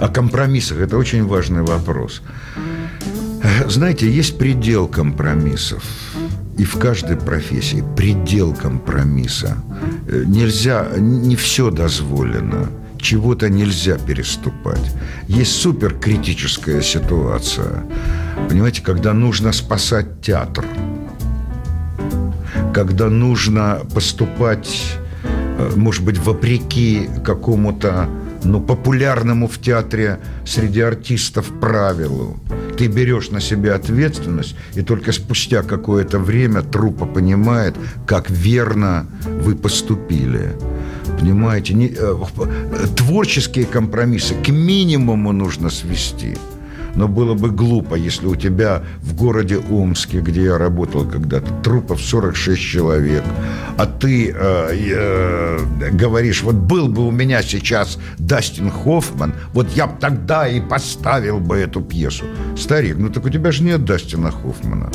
[0.00, 2.22] о компромиссах, это очень важный вопрос.
[3.68, 5.82] Знаете, есть предел компромиссов.
[6.56, 9.56] И в каждой профессии предел компромисса.
[10.08, 12.68] Э, нельзя, не все дозволено.
[12.98, 14.92] Чего-то нельзя переступать.
[15.26, 17.84] Есть суперкритическая ситуация.
[18.48, 20.64] Понимаете, когда нужно спасать театр.
[22.72, 24.96] Когда нужно поступать,
[25.58, 28.08] э, может быть, вопреки какому-то
[28.44, 32.38] ну, популярному в театре среди артистов правилу.
[32.76, 39.54] Ты берешь на себя ответственность, и только спустя какое-то время трупа понимает, как верно вы
[39.54, 40.52] поступили.
[41.20, 42.14] Понимаете, не, э,
[42.96, 46.36] творческие компромиссы к минимуму нужно свести–
[46.96, 52.00] но было бы глупо, если у тебя в городе Омске, где я работал когда-то, трупов
[52.00, 53.22] 46 человек,
[53.76, 59.86] а ты э, э, говоришь, вот был бы у меня сейчас Дастин Хоффман, вот я
[59.86, 62.24] бы тогда и поставил бы эту пьесу.
[62.56, 64.90] Старик, ну так у тебя же нет Дастина Хоффмана.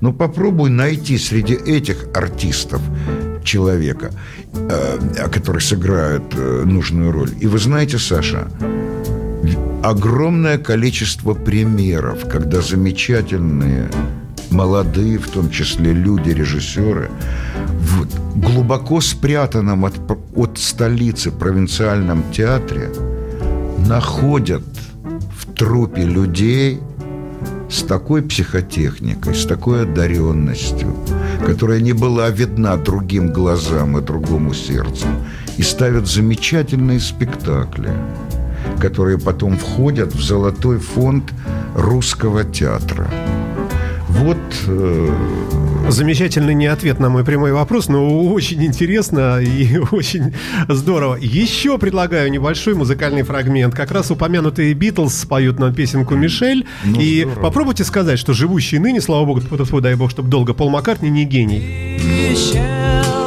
[0.00, 2.80] Ну попробуй найти среди этих артистов
[3.42, 4.10] человека,
[4.54, 7.30] э, который сыграет э, нужную роль.
[7.40, 8.48] И вы знаете, Саша,
[9.82, 13.88] огромное количество примеров, когда замечательные
[14.50, 17.10] молодые, в том числе люди, режиссеры,
[17.80, 19.94] в глубоко спрятанном от,
[20.34, 22.90] от столицы провинциальном театре
[23.86, 24.64] находят
[25.36, 26.80] в трупе людей
[27.70, 30.94] с такой психотехникой, с такой одаренностью,
[31.44, 35.06] которая не была видна другим глазам и другому сердцу,
[35.58, 37.90] и ставят замечательные спектакли–
[38.78, 41.32] которые потом входят в золотой фонд
[41.74, 43.10] русского театра.
[44.08, 45.10] Вот э...
[45.88, 50.34] замечательный не ответ на мой прямой вопрос, но очень интересно и очень
[50.68, 51.16] здорово.
[51.20, 53.74] Еще предлагаю небольшой музыкальный фрагмент.
[53.74, 56.66] Как раз упомянутые Битлз поют нам песенку Мишель.
[56.84, 57.42] Ну, и здорово.
[57.42, 59.40] попробуйте сказать, что живущий ныне, слава богу,
[59.80, 61.98] дай бог, чтобы долго, Пол Маккартни не гений.
[62.02, 63.17] Мишель.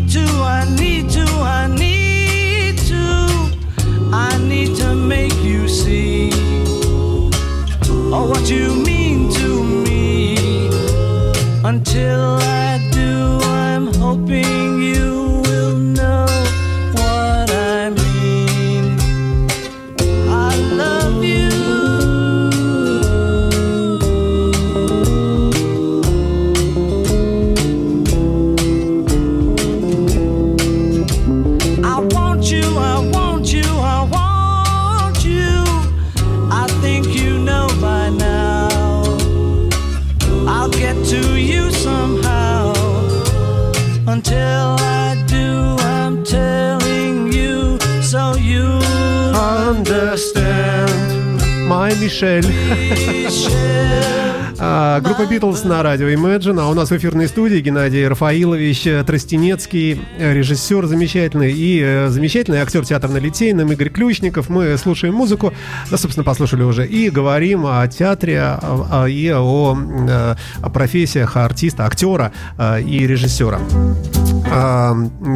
[0.00, 6.30] need to, I need to, I need to, I need to make you see
[8.12, 10.68] all what you mean to me.
[11.64, 14.79] Until I do, I'm hoping.
[52.10, 52.44] Мишель.
[54.62, 59.04] А, группа Битлз на радио Imagine, а у нас в эфирной студии Геннадий Рафаилович э,
[59.04, 64.50] Тростенецкий, э, режиссер замечательный и э, замечательный актер театра на литейном Игорь Ключников.
[64.50, 65.54] Мы слушаем музыку,
[65.90, 68.58] да, собственно, послушали уже, и говорим о театре а,
[68.90, 69.78] а, и о,
[70.60, 72.32] о профессиях артиста, актера
[72.84, 73.60] и режиссера.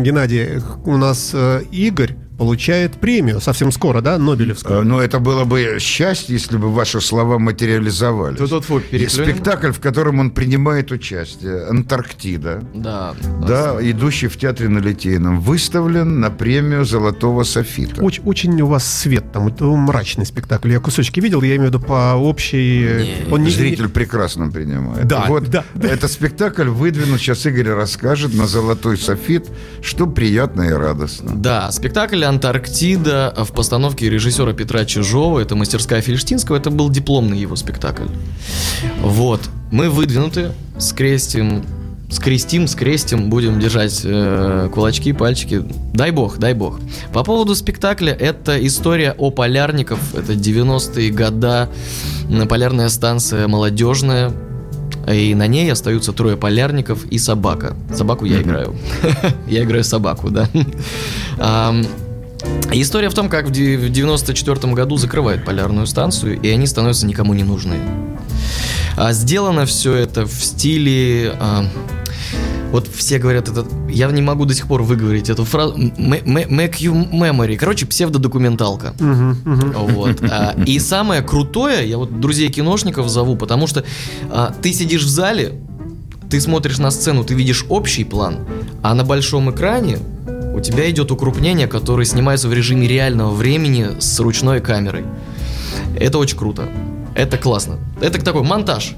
[0.03, 1.35] Геннадий, у нас
[1.71, 4.81] Игорь получает премию совсем скоро, да, Нобелевскую.
[4.81, 8.39] Э, Но это было бы счастье, если бы ваши слова материализовались.
[8.39, 9.33] Тут-тут-фу, И переклюнем.
[9.35, 13.15] Спектакль, в котором он принимает участие, «Антарктида», Да.
[13.47, 18.03] да, идущий в театре на Литейном, выставлен на премию «Золотого софита».
[18.03, 20.73] Очень, очень у вас свет там, это мрачный спектакль.
[20.73, 23.25] Я кусочки видел, я имею в виду по общей...
[23.27, 25.07] Не, он не- Зритель прекрасно принимает.
[25.07, 25.89] Да, вот да, да.
[25.89, 29.47] этот спектакль выдвинут, сейчас Игорь расскажет, на «Золотой софит»,
[29.83, 31.33] что приятно и радостно.
[31.37, 37.57] Да, спектакль «Антарктида» в постановке режиссера Петра Чижова, это мастерская Фельштинского, это был дипломный его
[37.57, 38.07] спектакль.
[39.01, 41.65] Вот, мы выдвинуты, скрестим,
[42.11, 45.63] скрестим, скрестим, будем держать э, кулачки, пальчики.
[45.93, 46.81] Дай бог, дай бог.
[47.13, 51.69] По поводу спектакля, это история о полярников, это 90-е года,
[52.49, 54.33] полярная станция молодежная,
[55.13, 57.77] и на ней остаются трое полярников и собака.
[57.93, 58.75] Собаку я играю.
[59.47, 60.49] Я играю собаку, да.
[62.73, 67.07] История в том, как в де- в 94 году закрывают полярную станцию, и они становятся
[67.07, 67.77] никому не нужны.
[68.97, 71.35] А сделано все это в стиле...
[71.41, 71.65] а,
[72.73, 73.65] вот все говорят это...
[73.89, 75.77] Я не могу до сих пор выговорить эту фразу.
[75.77, 77.57] Make you memory.
[77.57, 78.95] Короче, псевдодокументалка.
[78.99, 79.73] Мгм, мгм.
[79.73, 80.21] Вот.
[80.23, 83.85] а, И самое крутое, я вот друзей киношников зову, потому что
[84.31, 85.61] а, ты сидишь в зале,
[86.31, 88.39] ты смотришь на сцену, ты видишь общий план,
[88.83, 89.99] а на большом экране
[90.55, 95.05] у тебя идет укрупнение, которое снимается в режиме реального времени с ручной камерой.
[95.99, 96.69] Это очень круто.
[97.17, 97.79] Это классно.
[98.01, 98.95] Это такой монтаж.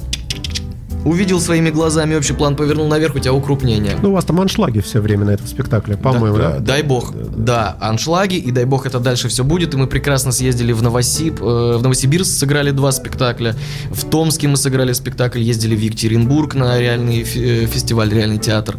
[1.06, 3.96] Увидел своими глазами общий план, повернул наверх, у тебя укрупнение.
[4.02, 6.58] Ну, у вас там аншлаги все время на этом спектакле, по-моему, да?
[6.58, 9.72] Дай бог, да, аншлаги, и дай бог это дальше все будет.
[9.74, 13.54] И мы прекрасно съездили в Новосиб, э, в Новосибирск сыграли два спектакля,
[13.90, 18.76] в Томске мы сыграли спектакль, ездили в Екатеринбург на реальный фе- э, фестиваль, реальный театр.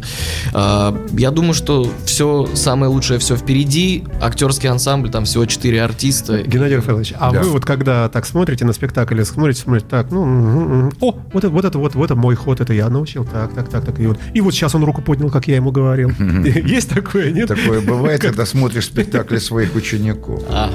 [0.52, 4.04] А, Я думаю, что все самое лучшее все впереди.
[4.20, 6.42] Актерский ансамбль, там всего четыре артиста.
[6.42, 7.40] Геннадий Рафаэлович, а Да.
[7.42, 10.92] вы вот когда так смотрите на спектакль, смотрите, смотрите, так, ну, мгм, мгм.
[11.00, 13.68] о, вот это, вот это, вот, вот это мой ход, это я научил, так, так,
[13.68, 16.10] так, так, и вот, и вот сейчас он руку поднял, как я ему говорил.
[16.18, 17.48] Есть такое, нет?
[17.48, 20.42] Такое бывает, когда смотришь спектакли своих учеников.
[20.50, 20.70] А,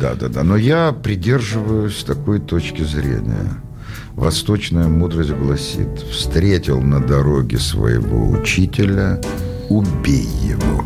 [0.00, 0.44] Да, да, да.
[0.44, 3.60] Но я придерживаюсь такой точки зрения.
[4.14, 9.20] Восточная мудрость гласит, встретил на дороге своего учителя,
[9.68, 10.84] убей его.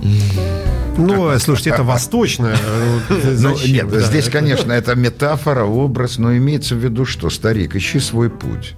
[0.99, 2.57] Ну, слушайте, это восточное.
[3.09, 7.99] э, Ну, нет, здесь, конечно, это метафора, образ, но имеется в виду, что, старик, ищи
[8.01, 8.75] свой путь.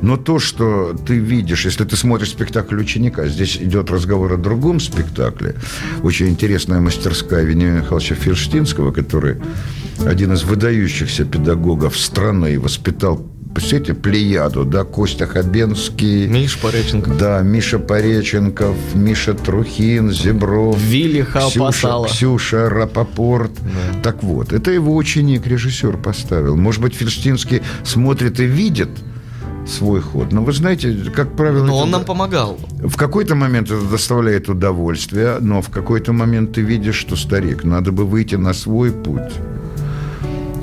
[0.00, 4.80] Но то, что ты видишь, если ты смотришь спектакль ученика, здесь идет разговор о другом
[4.80, 5.54] спектакле.
[6.02, 9.36] Очень интересная мастерская Вениамина Михайловича Ферштинского, который
[10.06, 13.26] один из выдающихся педагогов страны и воспитал
[13.56, 17.10] Представляете, плеяду, да, Костя Хабенский, Миш Пореченко.
[17.14, 22.06] да, Миша Пореченков, Миша Трухин, Зебров, Вилли Ксюша, Хапасала.
[22.06, 23.52] Ксюша Рапопорт.
[24.02, 26.54] Так вот, это его ученик, режиссер поставил.
[26.56, 28.90] Может быть, Фельштинский смотрит и видит
[29.66, 30.32] свой ход.
[30.32, 31.64] Но вы знаете, как правило...
[31.64, 32.58] Но это он нам да- помогал.
[32.78, 37.90] В какой-то момент это доставляет удовольствие, но в какой-то момент ты видишь, что старик, надо
[37.90, 39.32] бы выйти на свой путь.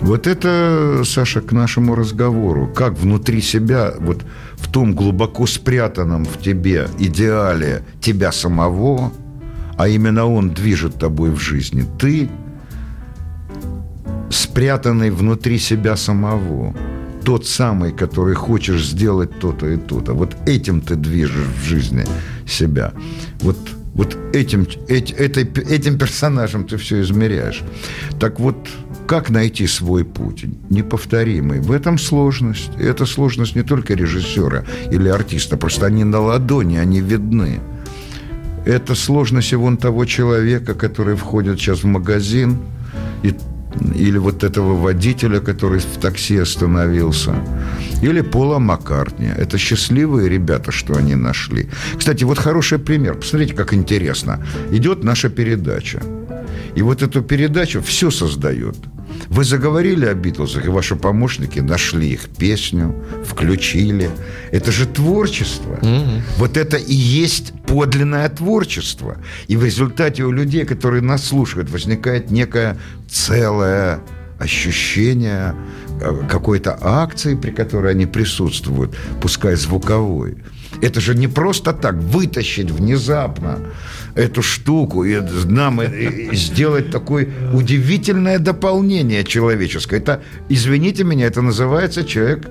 [0.03, 2.67] Вот это, Саша, к нашему разговору.
[2.67, 4.25] Как внутри себя, вот
[4.55, 9.13] в том глубоко спрятанном в тебе идеале тебя самого,
[9.77, 12.29] а именно он движет тобой в жизни, ты
[14.29, 16.75] спрятанный внутри себя самого,
[17.23, 20.13] тот самый, который хочешь сделать то-то и то-то.
[20.13, 22.03] Вот этим ты движешь в жизни
[22.45, 22.91] себя.
[23.39, 23.57] Вот,
[23.93, 27.61] вот этим, эт- этой, этим персонажем ты все измеряешь.
[28.19, 28.67] Так вот,
[29.07, 30.45] как найти свой путь?
[30.69, 31.59] Неповторимый.
[31.59, 32.71] В этом сложность.
[32.79, 37.59] И это сложность не только режиссера или артиста, просто они на ладони, они видны.
[38.65, 42.57] Это сложность и вон того человека, который входит сейчас в магазин,
[43.21, 43.35] и,
[43.95, 47.35] или вот этого водителя, который в такси остановился,
[48.01, 49.27] или Пола Маккартни.
[49.37, 51.69] Это счастливые ребята, что они нашли.
[51.97, 53.15] Кстати, вот хороший пример.
[53.15, 54.39] Посмотрите, как интересно.
[54.71, 56.01] Идет наша передача.
[56.75, 58.75] И вот эту передачу все создает.
[59.33, 62.93] Вы заговорили о Битлзах, и ваши помощники нашли их песню,
[63.25, 64.11] включили.
[64.51, 65.79] Это же творчество.
[66.37, 69.17] Вот это и есть подлинное творчество.
[69.47, 72.77] И в результате у людей, которые нас слушают, возникает некое
[73.09, 74.01] целое
[74.37, 75.55] ощущение
[75.99, 80.37] э, какой-то акции, при которой они присутствуют, пускай звуковой.
[80.81, 83.59] Это же не просто так вытащить внезапно
[84.15, 89.97] эту штуку и нам и сделать такое удивительное дополнение человеческое.
[89.97, 92.47] Это, извините меня, это называется человек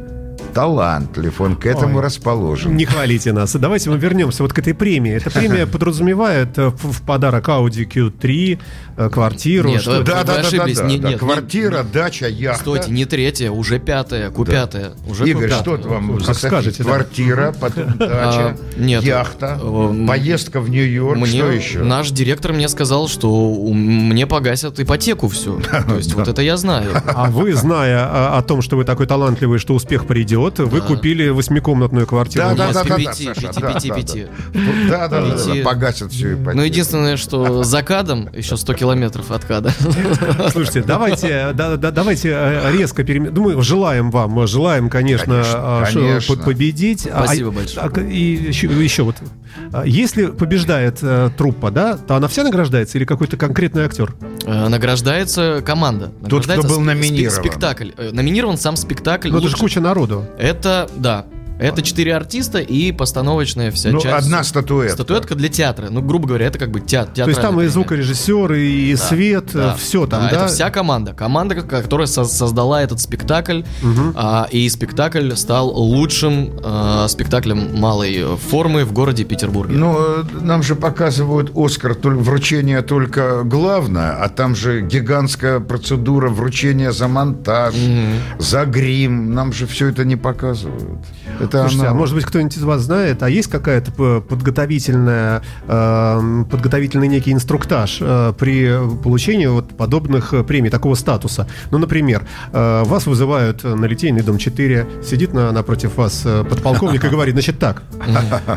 [0.53, 2.77] талантлив, он к этому Ой, расположен.
[2.77, 3.55] Не хвалите нас.
[3.55, 5.13] Давайте мы вернемся вот к этой премии.
[5.13, 8.59] Эта премия подразумевает э, в подарок Audi Q3
[8.97, 9.69] э, квартиру.
[9.69, 10.03] Нет, что...
[10.03, 11.11] да, да, да, да, да, не, да.
[11.11, 12.61] Нет, Квартира, не, дача, яхта.
[12.61, 14.91] Стойте, не третья, уже пятая, купятая.
[14.91, 15.11] Да.
[15.11, 15.79] Уже Игорь, купятая.
[15.79, 16.85] что вам как скажете?
[16.85, 21.79] Квартира, потом дача, а, нет, яхта, э, поездка в Нью-Йорк, мне, что еще?
[21.83, 25.61] Наш директор мне сказал, что мне погасят ипотеку всю.
[25.89, 26.91] То есть вот это я знаю.
[27.07, 31.29] А вы, зная о том, что вы такой талантливый, что успех придет, год вы купили
[31.29, 32.45] восьмикомнатную квартиру.
[32.49, 34.27] Да, да, да, да, пяти, пяти, пяти,
[34.89, 36.57] Да, да, да, погасят всю ипотеку.
[36.57, 39.73] Ну, единственное, что за кадом еще 100 километров от када.
[40.51, 43.33] Слушайте, давайте, да, да, давайте э, резко перемен...
[43.33, 45.45] Думаю, желаем вам, желаем, конечно,
[45.85, 46.37] конечно, конечно.
[46.37, 47.07] победить.
[47.07, 47.87] А, Спасибо а, большое.
[47.87, 49.17] А, и еще, еще вот,
[49.73, 54.15] а, если побеждает э, труппа, да, то она вся награждается или какой-то конкретный актер?
[54.45, 56.13] Э, награждается команда.
[56.21, 57.31] Награждается Тот, кто был номинирован.
[57.31, 57.91] Спектакль.
[57.97, 59.31] Э, номинирован сам спектакль.
[59.31, 60.27] Ну, это же куча народу.
[60.39, 61.27] Это, да,
[61.59, 64.27] это четыре артиста и постановочная вся ну, часть.
[64.27, 64.95] одна статуэтка.
[64.95, 65.89] Статуэтка для театра.
[65.91, 67.13] Ну, грубо говоря, это как бы театр.
[67.15, 70.31] То есть там и звукорежиссер, и да, свет, да, все там, да?
[70.31, 70.37] да?
[70.37, 71.15] это вся команда.
[71.15, 73.63] Команда, которая со- создала этот спектакль.
[73.83, 74.13] Угу.
[74.15, 79.77] А, и спектакль стал лучшим а, спектаклем малой формы в городе Петербурге.
[79.77, 86.93] Ну, э, нам же показывают Оскар, вручение только главное, а там же гигантская процедура вручения
[86.93, 88.43] за монтаж, угу.
[88.43, 89.35] за грим.
[89.35, 91.01] Нам же все это не показывают.
[91.43, 91.91] Это Слушайте, она...
[91.91, 93.91] а может быть кто-нибудь из вас знает, а есть какая-то
[94.21, 98.71] подготовительная, э, подготовительный некий инструктаж э, при
[99.03, 101.49] получении вот подобных э, премий, такого статуса?
[101.71, 107.05] Ну, например, э, вас вызывают на Литейный дом 4, сидит на, напротив вас э, подполковник
[107.05, 107.83] и говорит, значит так,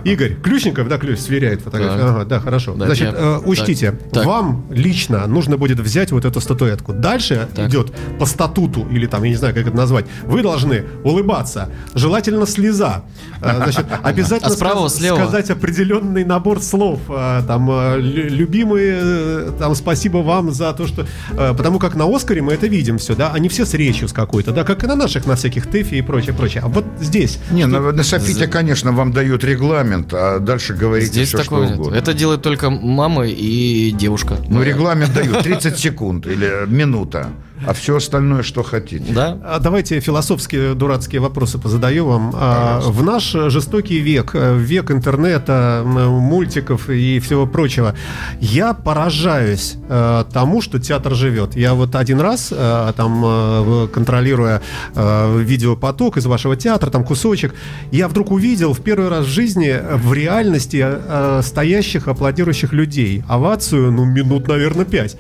[0.03, 2.75] Игорь, Ключников, да, Ключ сверяет фотографию, ага, да, хорошо.
[2.75, 6.93] Значит, э, учтите, вам лично нужно будет взять вот эту статуэтку.
[6.93, 11.69] Дальше идет по статуту, или там, я не знаю, как это назвать, вы должны улыбаться,
[11.95, 13.03] желательно слезать слеза.
[13.41, 15.15] А, значит, обязательно а справа, сказ- слева.
[15.17, 16.99] сказать определенный набор слов.
[17.09, 21.05] А, там, а, любимые, э, там, спасибо вам за то, что...
[21.35, 24.51] Потому как на Оскаре мы это видим все, да, они все с речью с какой-то,
[24.51, 26.63] да, как и на наших, на всяких ТЭФе и прочее, прочее.
[26.63, 27.39] А вот здесь...
[27.51, 27.79] Не, что...
[27.79, 31.75] на, на Софите, конечно, вам дают регламент, а дальше говорите здесь все, что нет.
[31.75, 31.95] угодно.
[31.95, 34.37] Это делает только мама и девушка.
[34.47, 37.29] Ну, регламент дают 30 секунд или минута
[37.65, 39.13] а все остальное, что хотите.
[39.13, 39.37] Да.
[39.43, 42.31] А давайте философские дурацкие вопросы позадаю вам.
[42.35, 47.95] А, в наш жестокий век, э, век интернета, мультиков и всего прочего,
[48.39, 51.55] я поражаюсь а, тому, что театр живет.
[51.55, 54.61] Я вот один раз, а, там, а, контролируя
[54.95, 57.55] а, видеопоток из вашего театра, там кусочек,
[57.91, 63.23] я вдруг увидел в первый раз в жизни в реальности а, стоящих, аплодирующих людей.
[63.27, 65.17] Овацию, ну, минут, наверное, пять.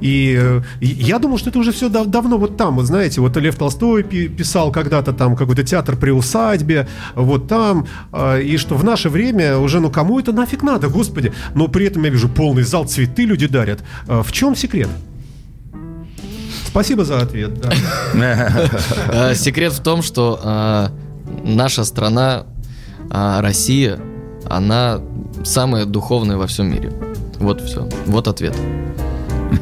[0.00, 3.36] И, и я думал, что это уже все дав давно вот там, вот знаете, вот
[3.36, 8.84] Лев Толстой писал когда-то там какой-то театр при усадьбе, вот там, э, и что в
[8.84, 12.62] наше время уже, ну кому это нафиг надо, господи, но при этом я вижу полный
[12.62, 13.82] зал, цветы люди дарят.
[14.06, 14.88] Э, в чем секрет?
[16.66, 17.52] Спасибо за ответ.
[18.14, 20.88] Э, секрет в том, что э,
[21.44, 22.46] наша страна,
[23.10, 24.00] э, Россия,
[24.50, 25.00] она
[25.44, 26.92] самая духовная во всем мире.
[27.38, 27.88] Вот все.
[28.06, 28.56] Вот ответ.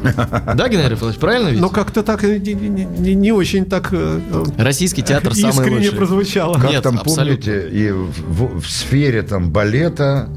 [0.55, 1.59] Да, Геннадий Рафаэлович, правильно ведь?
[1.59, 3.89] Ну, как-то так не, не, не очень так...
[3.91, 4.19] Э,
[4.57, 5.91] Российский театр самый лучший.
[5.91, 6.55] прозвучало.
[6.55, 7.51] Как Нет, там, абсолютно.
[7.51, 10.29] помните, и в, в сфере там балета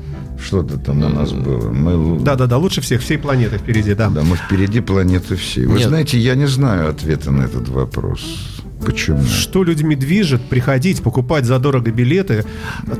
[0.42, 1.70] что-то там у нас было.
[1.70, 2.20] Мы...
[2.20, 4.08] Да, да, да, лучше всех, всей планеты впереди, да.
[4.10, 5.66] Да, мы впереди планеты всей.
[5.66, 5.88] Вы Нет.
[5.88, 8.55] знаете, я не знаю ответа на этот вопрос.
[8.84, 9.22] Почему?
[9.24, 12.44] Что людьми движет приходить, покупать задорого билеты,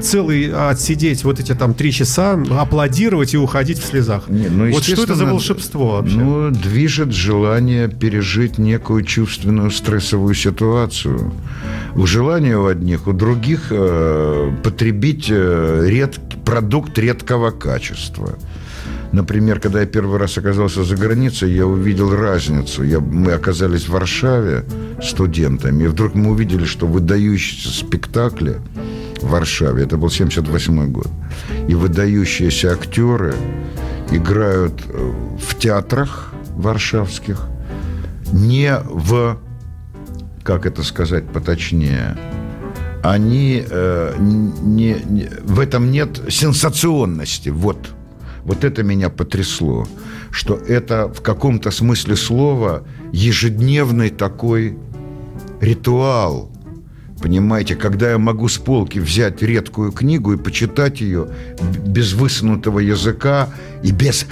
[0.01, 4.29] целый отсидеть вот эти там три часа, аплодировать и уходить в слезах?
[4.29, 6.17] Не, ну, вот что это за волшебство вообще?
[6.17, 11.33] Ну, движет желание пережить некую чувственную стрессовую ситуацию.
[11.95, 18.39] У желания у одних, у других э, потребить э, ред, продукт редкого качества.
[19.13, 22.83] Например, когда я первый раз оказался за границей, я увидел разницу.
[22.83, 24.65] Я, мы оказались в Варшаве
[25.03, 28.57] студентами, и вдруг мы увидели, что выдающиеся спектакли
[29.21, 31.09] в Варшаве, это был 78 год,
[31.69, 33.35] и выдающиеся актеры
[34.11, 37.47] играют э, в театрах варшавских,
[38.33, 39.39] не в,
[40.43, 42.17] как это сказать поточнее,
[43.03, 47.79] они э, не, не, в этом нет сенсационности, вот–
[48.47, 49.89] вот это меня потрясло,
[50.31, 54.79] что это в каком-то смысле слова ежедневный такой
[55.61, 56.53] ритуал.
[57.21, 61.29] Понимаете, когда я могу с полки взять редкую книгу и почитать ее
[61.85, 63.49] без высунутого языка
[63.83, 64.27] и без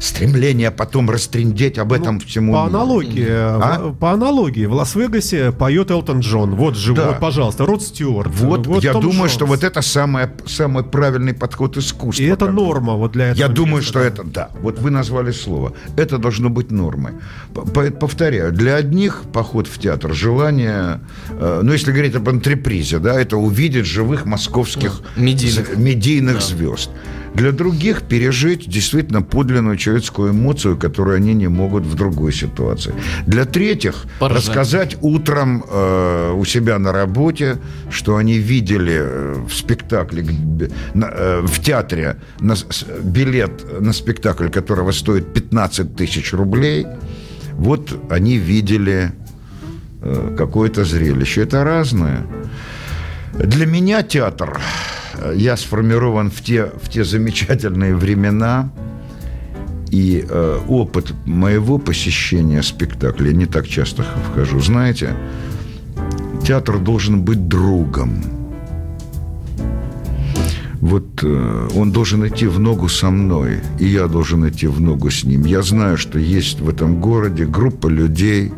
[0.00, 3.88] стремления потом растрендеть об этом всему По аналогии, А?
[3.88, 6.54] в- по аналогии, в Лас-Вегасе поет Элтон Джон.
[6.54, 7.08] Вот же, Да.
[7.08, 8.30] вот, пожалуйста, Род Стюарт.
[8.34, 9.32] Вот, я Том думаю, Джонс.
[9.32, 12.22] что вот это самое, самый правильный подход искусства.
[12.22, 13.38] И это норма вот для этого.
[13.38, 14.06] Я думаю, места, что да.
[14.06, 15.72] это, да, вот вы назвали слово.
[15.96, 17.12] Это должно быть нормой.
[17.54, 23.36] Повторяю, для одних поход в театр, желание, э, ну, если говорить об антрепризе, да, это
[23.36, 25.76] увидеть живых московских медийных.
[25.76, 26.90] медийных звезд.
[27.36, 32.94] Для других пережить действительно подлинную человеческую эмоцию, которую они не могут в другой ситуации.
[33.26, 34.38] Для третьих Поржать.
[34.48, 37.56] рассказать утром э, у себя на работе,
[37.90, 40.24] что они видели э, в спектакле,
[40.94, 46.86] на- э, в театре на с- билет на спектакль, которого стоит 15 тысяч рублей.
[47.52, 49.12] Вот они видели
[50.02, 51.42] э, какое-то зрелище.
[51.42, 52.20] Это разное.
[53.34, 54.58] Для меня театр,
[55.34, 58.70] я сформирован в те, в те замечательные времена,
[59.90, 65.14] и э, опыт моего посещения спектакля, я не так часто вхожу, знаете,
[66.44, 68.22] театр должен быть другом.
[70.80, 75.10] Вот э, он должен идти в ногу со мной, и я должен идти в ногу
[75.10, 75.44] с ним.
[75.44, 78.52] Я знаю, что есть в этом городе группа людей,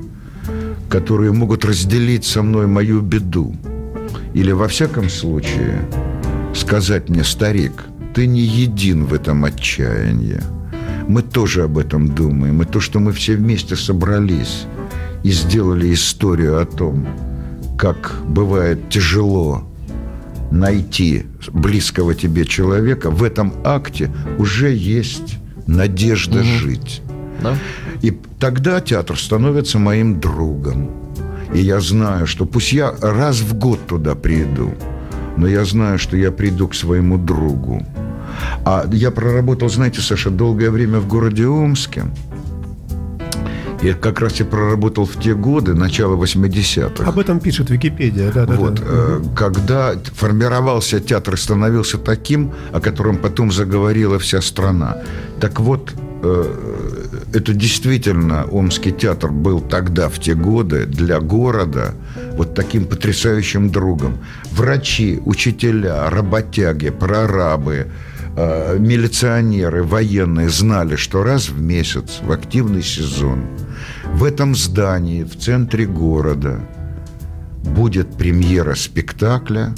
[0.88, 3.54] которые могут разделить со мной мою беду.
[4.34, 5.80] Или, во всяком случае,
[6.58, 7.84] сказать мне, старик,
[8.14, 10.40] ты не един в этом отчаянии.
[11.08, 12.62] Мы тоже об этом думаем.
[12.62, 14.66] И то, что мы все вместе собрались
[15.22, 17.06] и сделали историю о том,
[17.78, 19.64] как бывает тяжело
[20.50, 27.02] найти близкого тебе человека, в этом акте уже есть надежда жить.
[27.42, 27.56] Да?
[28.02, 30.90] И тогда театр становится моим другом.
[31.54, 34.74] И я знаю, что пусть я раз в год туда приду,
[35.38, 37.86] но я знаю, что я приду к своему другу.
[38.64, 42.04] А я проработал, знаете, Саша, долгое время в городе Омске.
[43.82, 47.04] Я как раз и проработал в те годы, начало 80-х.
[47.08, 48.82] Об этом пишет Википедия, да, да, Вот, да.
[48.84, 54.96] э, когда формировался театр и становился таким, о котором потом заговорила вся страна.
[55.40, 55.92] Так вот,
[56.24, 56.44] э,
[57.32, 61.94] это действительно Омский театр был тогда, в те годы, для города
[62.38, 64.18] вот таким потрясающим другом.
[64.52, 67.88] Врачи, учителя, работяги, прорабы,
[68.36, 73.42] э, милиционеры, военные знали, что раз в месяц, в активный сезон,
[74.04, 76.60] в этом здании, в центре города,
[77.64, 79.74] будет премьера спектакля,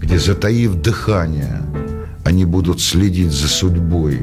[0.00, 1.62] где, затаив дыхание,
[2.24, 4.22] они будут следить за судьбой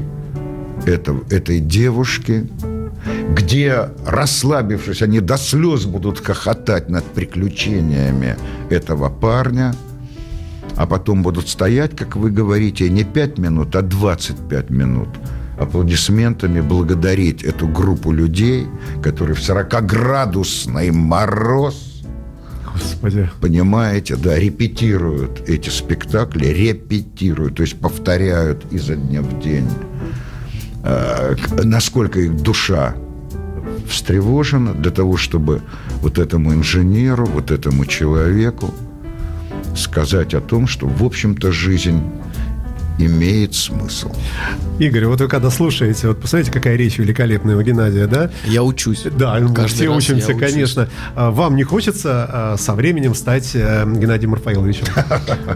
[0.84, 2.46] этого, этой девушки,
[3.34, 8.36] где, расслабившись, они до слез будут хохотать над приключениями
[8.70, 9.74] этого парня,
[10.76, 15.08] а потом будут стоять, как вы говорите, не 5 минут, а 25 минут
[15.58, 18.66] аплодисментами благодарить эту группу людей,
[19.02, 22.04] которые в 40-градусный мороз
[22.72, 23.28] Господи.
[23.40, 29.68] понимаете, да, репетируют эти спектакли, репетируют, то есть повторяют изо дня в день,
[30.84, 32.94] э, насколько их душа
[33.88, 35.62] встревожена для того, чтобы
[36.02, 38.74] вот этому инженеру, вот этому человеку
[39.76, 42.00] сказать о том, что, в общем-то, жизнь
[42.98, 44.12] имеет смысл.
[44.78, 48.30] Игорь, вот вы когда слушаете, вот посмотрите, какая речь великолепная у Геннадия, да?
[48.44, 49.02] Я учусь.
[49.16, 50.50] Да, мы Каждый все раз учимся, я учусь.
[50.52, 50.88] конечно.
[51.14, 54.86] А Вам не хочется а, со временем стать э, Геннадием Рафаиловичем?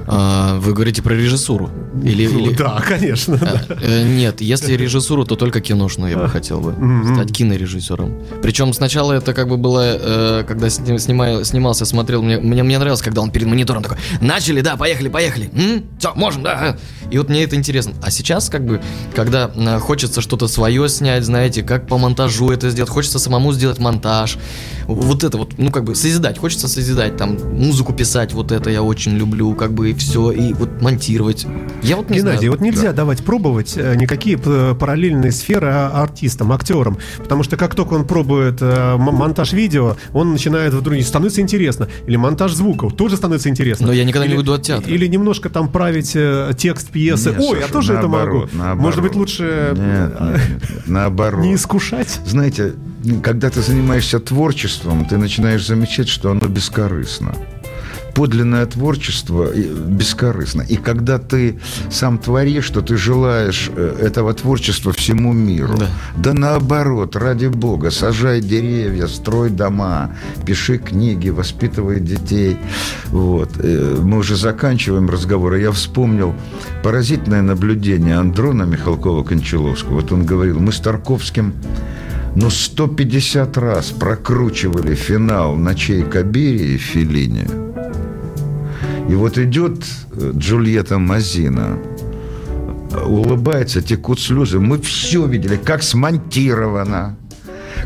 [0.07, 1.71] А, вы говорите про режиссуру?
[2.03, 3.37] Или, Ну, или- Да, конечно.
[3.37, 3.63] да.
[3.83, 6.75] Э, Нет, если режиссуру, то только киношную я бы хотел бы
[7.15, 8.15] стать кинорежиссером.
[8.43, 12.79] Причем сначала это как бы было, э, когда сни- снимаю- снимался, смотрел, мне, мне, мне
[12.79, 15.51] нравилось, когда он перед монитором такой, начали, да, поехали, поехали,
[15.99, 16.53] все, можем, да.
[16.53, 16.79] а».
[17.11, 17.95] И вот мне это интересно.
[18.03, 18.81] А сейчас как бы,
[19.15, 23.79] когда э, хочется что-то свое снять, знаете, как по монтажу это сделать, хочется самому сделать
[23.79, 24.39] монтаж,
[24.87, 28.83] вот это вот, ну как бы созидать, хочется созидать, там, музыку писать, вот это я
[28.83, 31.47] очень люблю, как бы и все, и вот монтировать.
[31.83, 32.53] Я вот не Геннадий, знаю.
[32.53, 36.99] вот нельзя давать пробовать э, никакие параллельные сферы а- артистам, актерам.
[37.19, 41.89] Потому что как только он пробует э, монтаж видео, он начинает вдруг становится интересно.
[42.07, 43.87] Или монтаж звуков тоже становится интересно.
[43.87, 44.93] Но я никогда не Или- уйду от театра.
[44.93, 47.22] Или немножко там править э, текст пьесы.
[47.31, 48.47] Нет, Ой, я тоже это могу.
[48.53, 48.81] наоборот.
[48.81, 51.45] Может быть, лучше Нет, э, нет, нет, наоборот.
[51.45, 52.21] не искушать?
[52.27, 52.75] Знаете,
[53.23, 57.35] когда ты занимаешься творчеством, ты начинаешь замечать, что оно бескорыстно.
[58.15, 60.63] Подлинное творчество э, бескорыстно.
[60.63, 61.59] И когда ты
[61.91, 65.77] сам творишь, что ты желаешь э, этого творчества всему миру.
[65.79, 65.87] Да.
[66.17, 70.11] Да наоборот, ради бога, сажай деревья, строй дома,
[70.47, 72.57] пиши книги, воспитывай детей.
[73.09, 73.51] Вот.
[73.59, 76.35] Э, Мы уже заканчиваем разговор, я вспомнил
[76.83, 79.95] поразительное наблюдение Андрона Михалкова-Кончаловского.
[79.95, 81.55] Вот он говорил, мы с Тарковским
[82.35, 87.72] ну, 150 раз прокручивали финал «Ночей Кабири» и Феллини.
[89.09, 91.79] И вот идет э, Джульетта Мазина,
[93.05, 94.59] улыбается, текут слезы.
[94.59, 97.17] Мы все видели, как смонтировано,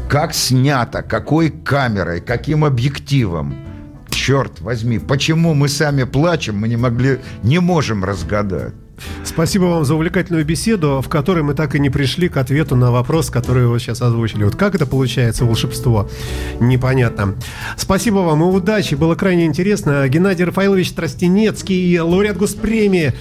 [0.08, 3.54] как снято, какой камерой, каким объективом.
[4.10, 8.74] Черт возьми, почему мы сами плачем, мы не могли, не можем разгадать.
[9.36, 12.90] Спасибо вам за увлекательную беседу, в которой мы так и не пришли к ответу на
[12.90, 14.44] вопрос, который вы сейчас озвучили.
[14.44, 16.08] Вот как это получается, волшебство?
[16.58, 17.34] Непонятно.
[17.76, 20.08] Спасибо вам и удачи, было крайне интересно.
[20.08, 23.12] Геннадий Рафаилович Тростенецкий, лауреат госпремии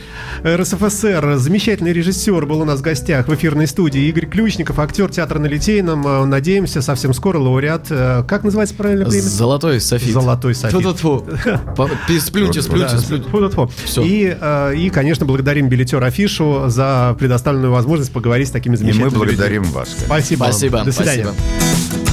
[0.45, 4.03] РСФСР, замечательный режиссер был у нас в гостях в эфирной студии.
[4.07, 6.29] Игорь Ключников, актер театра на Литейном.
[6.29, 7.87] Надеемся, совсем скоро лауреат.
[7.89, 9.21] э, Как называется правильно премия?
[9.21, 10.13] Золотой софит.
[10.13, 10.71] Золотой софит.
[12.07, 13.27] Пи- Сплюньте, сплюньте, сплюньте.
[13.29, 13.69] фу-фу-фу.
[14.01, 19.11] И, э, и, конечно, благодарим билетер Афишу за предоставленную возможность поговорить с такими И замечательными
[19.11, 19.75] мы благодарим людьми.
[19.75, 19.89] вас.
[19.89, 20.05] конечно.
[20.05, 20.39] Спасибо.
[20.43, 20.51] вам.
[20.51, 20.83] Спасибо.
[20.83, 21.23] До свидания.
[21.23, 22.04] спасибо.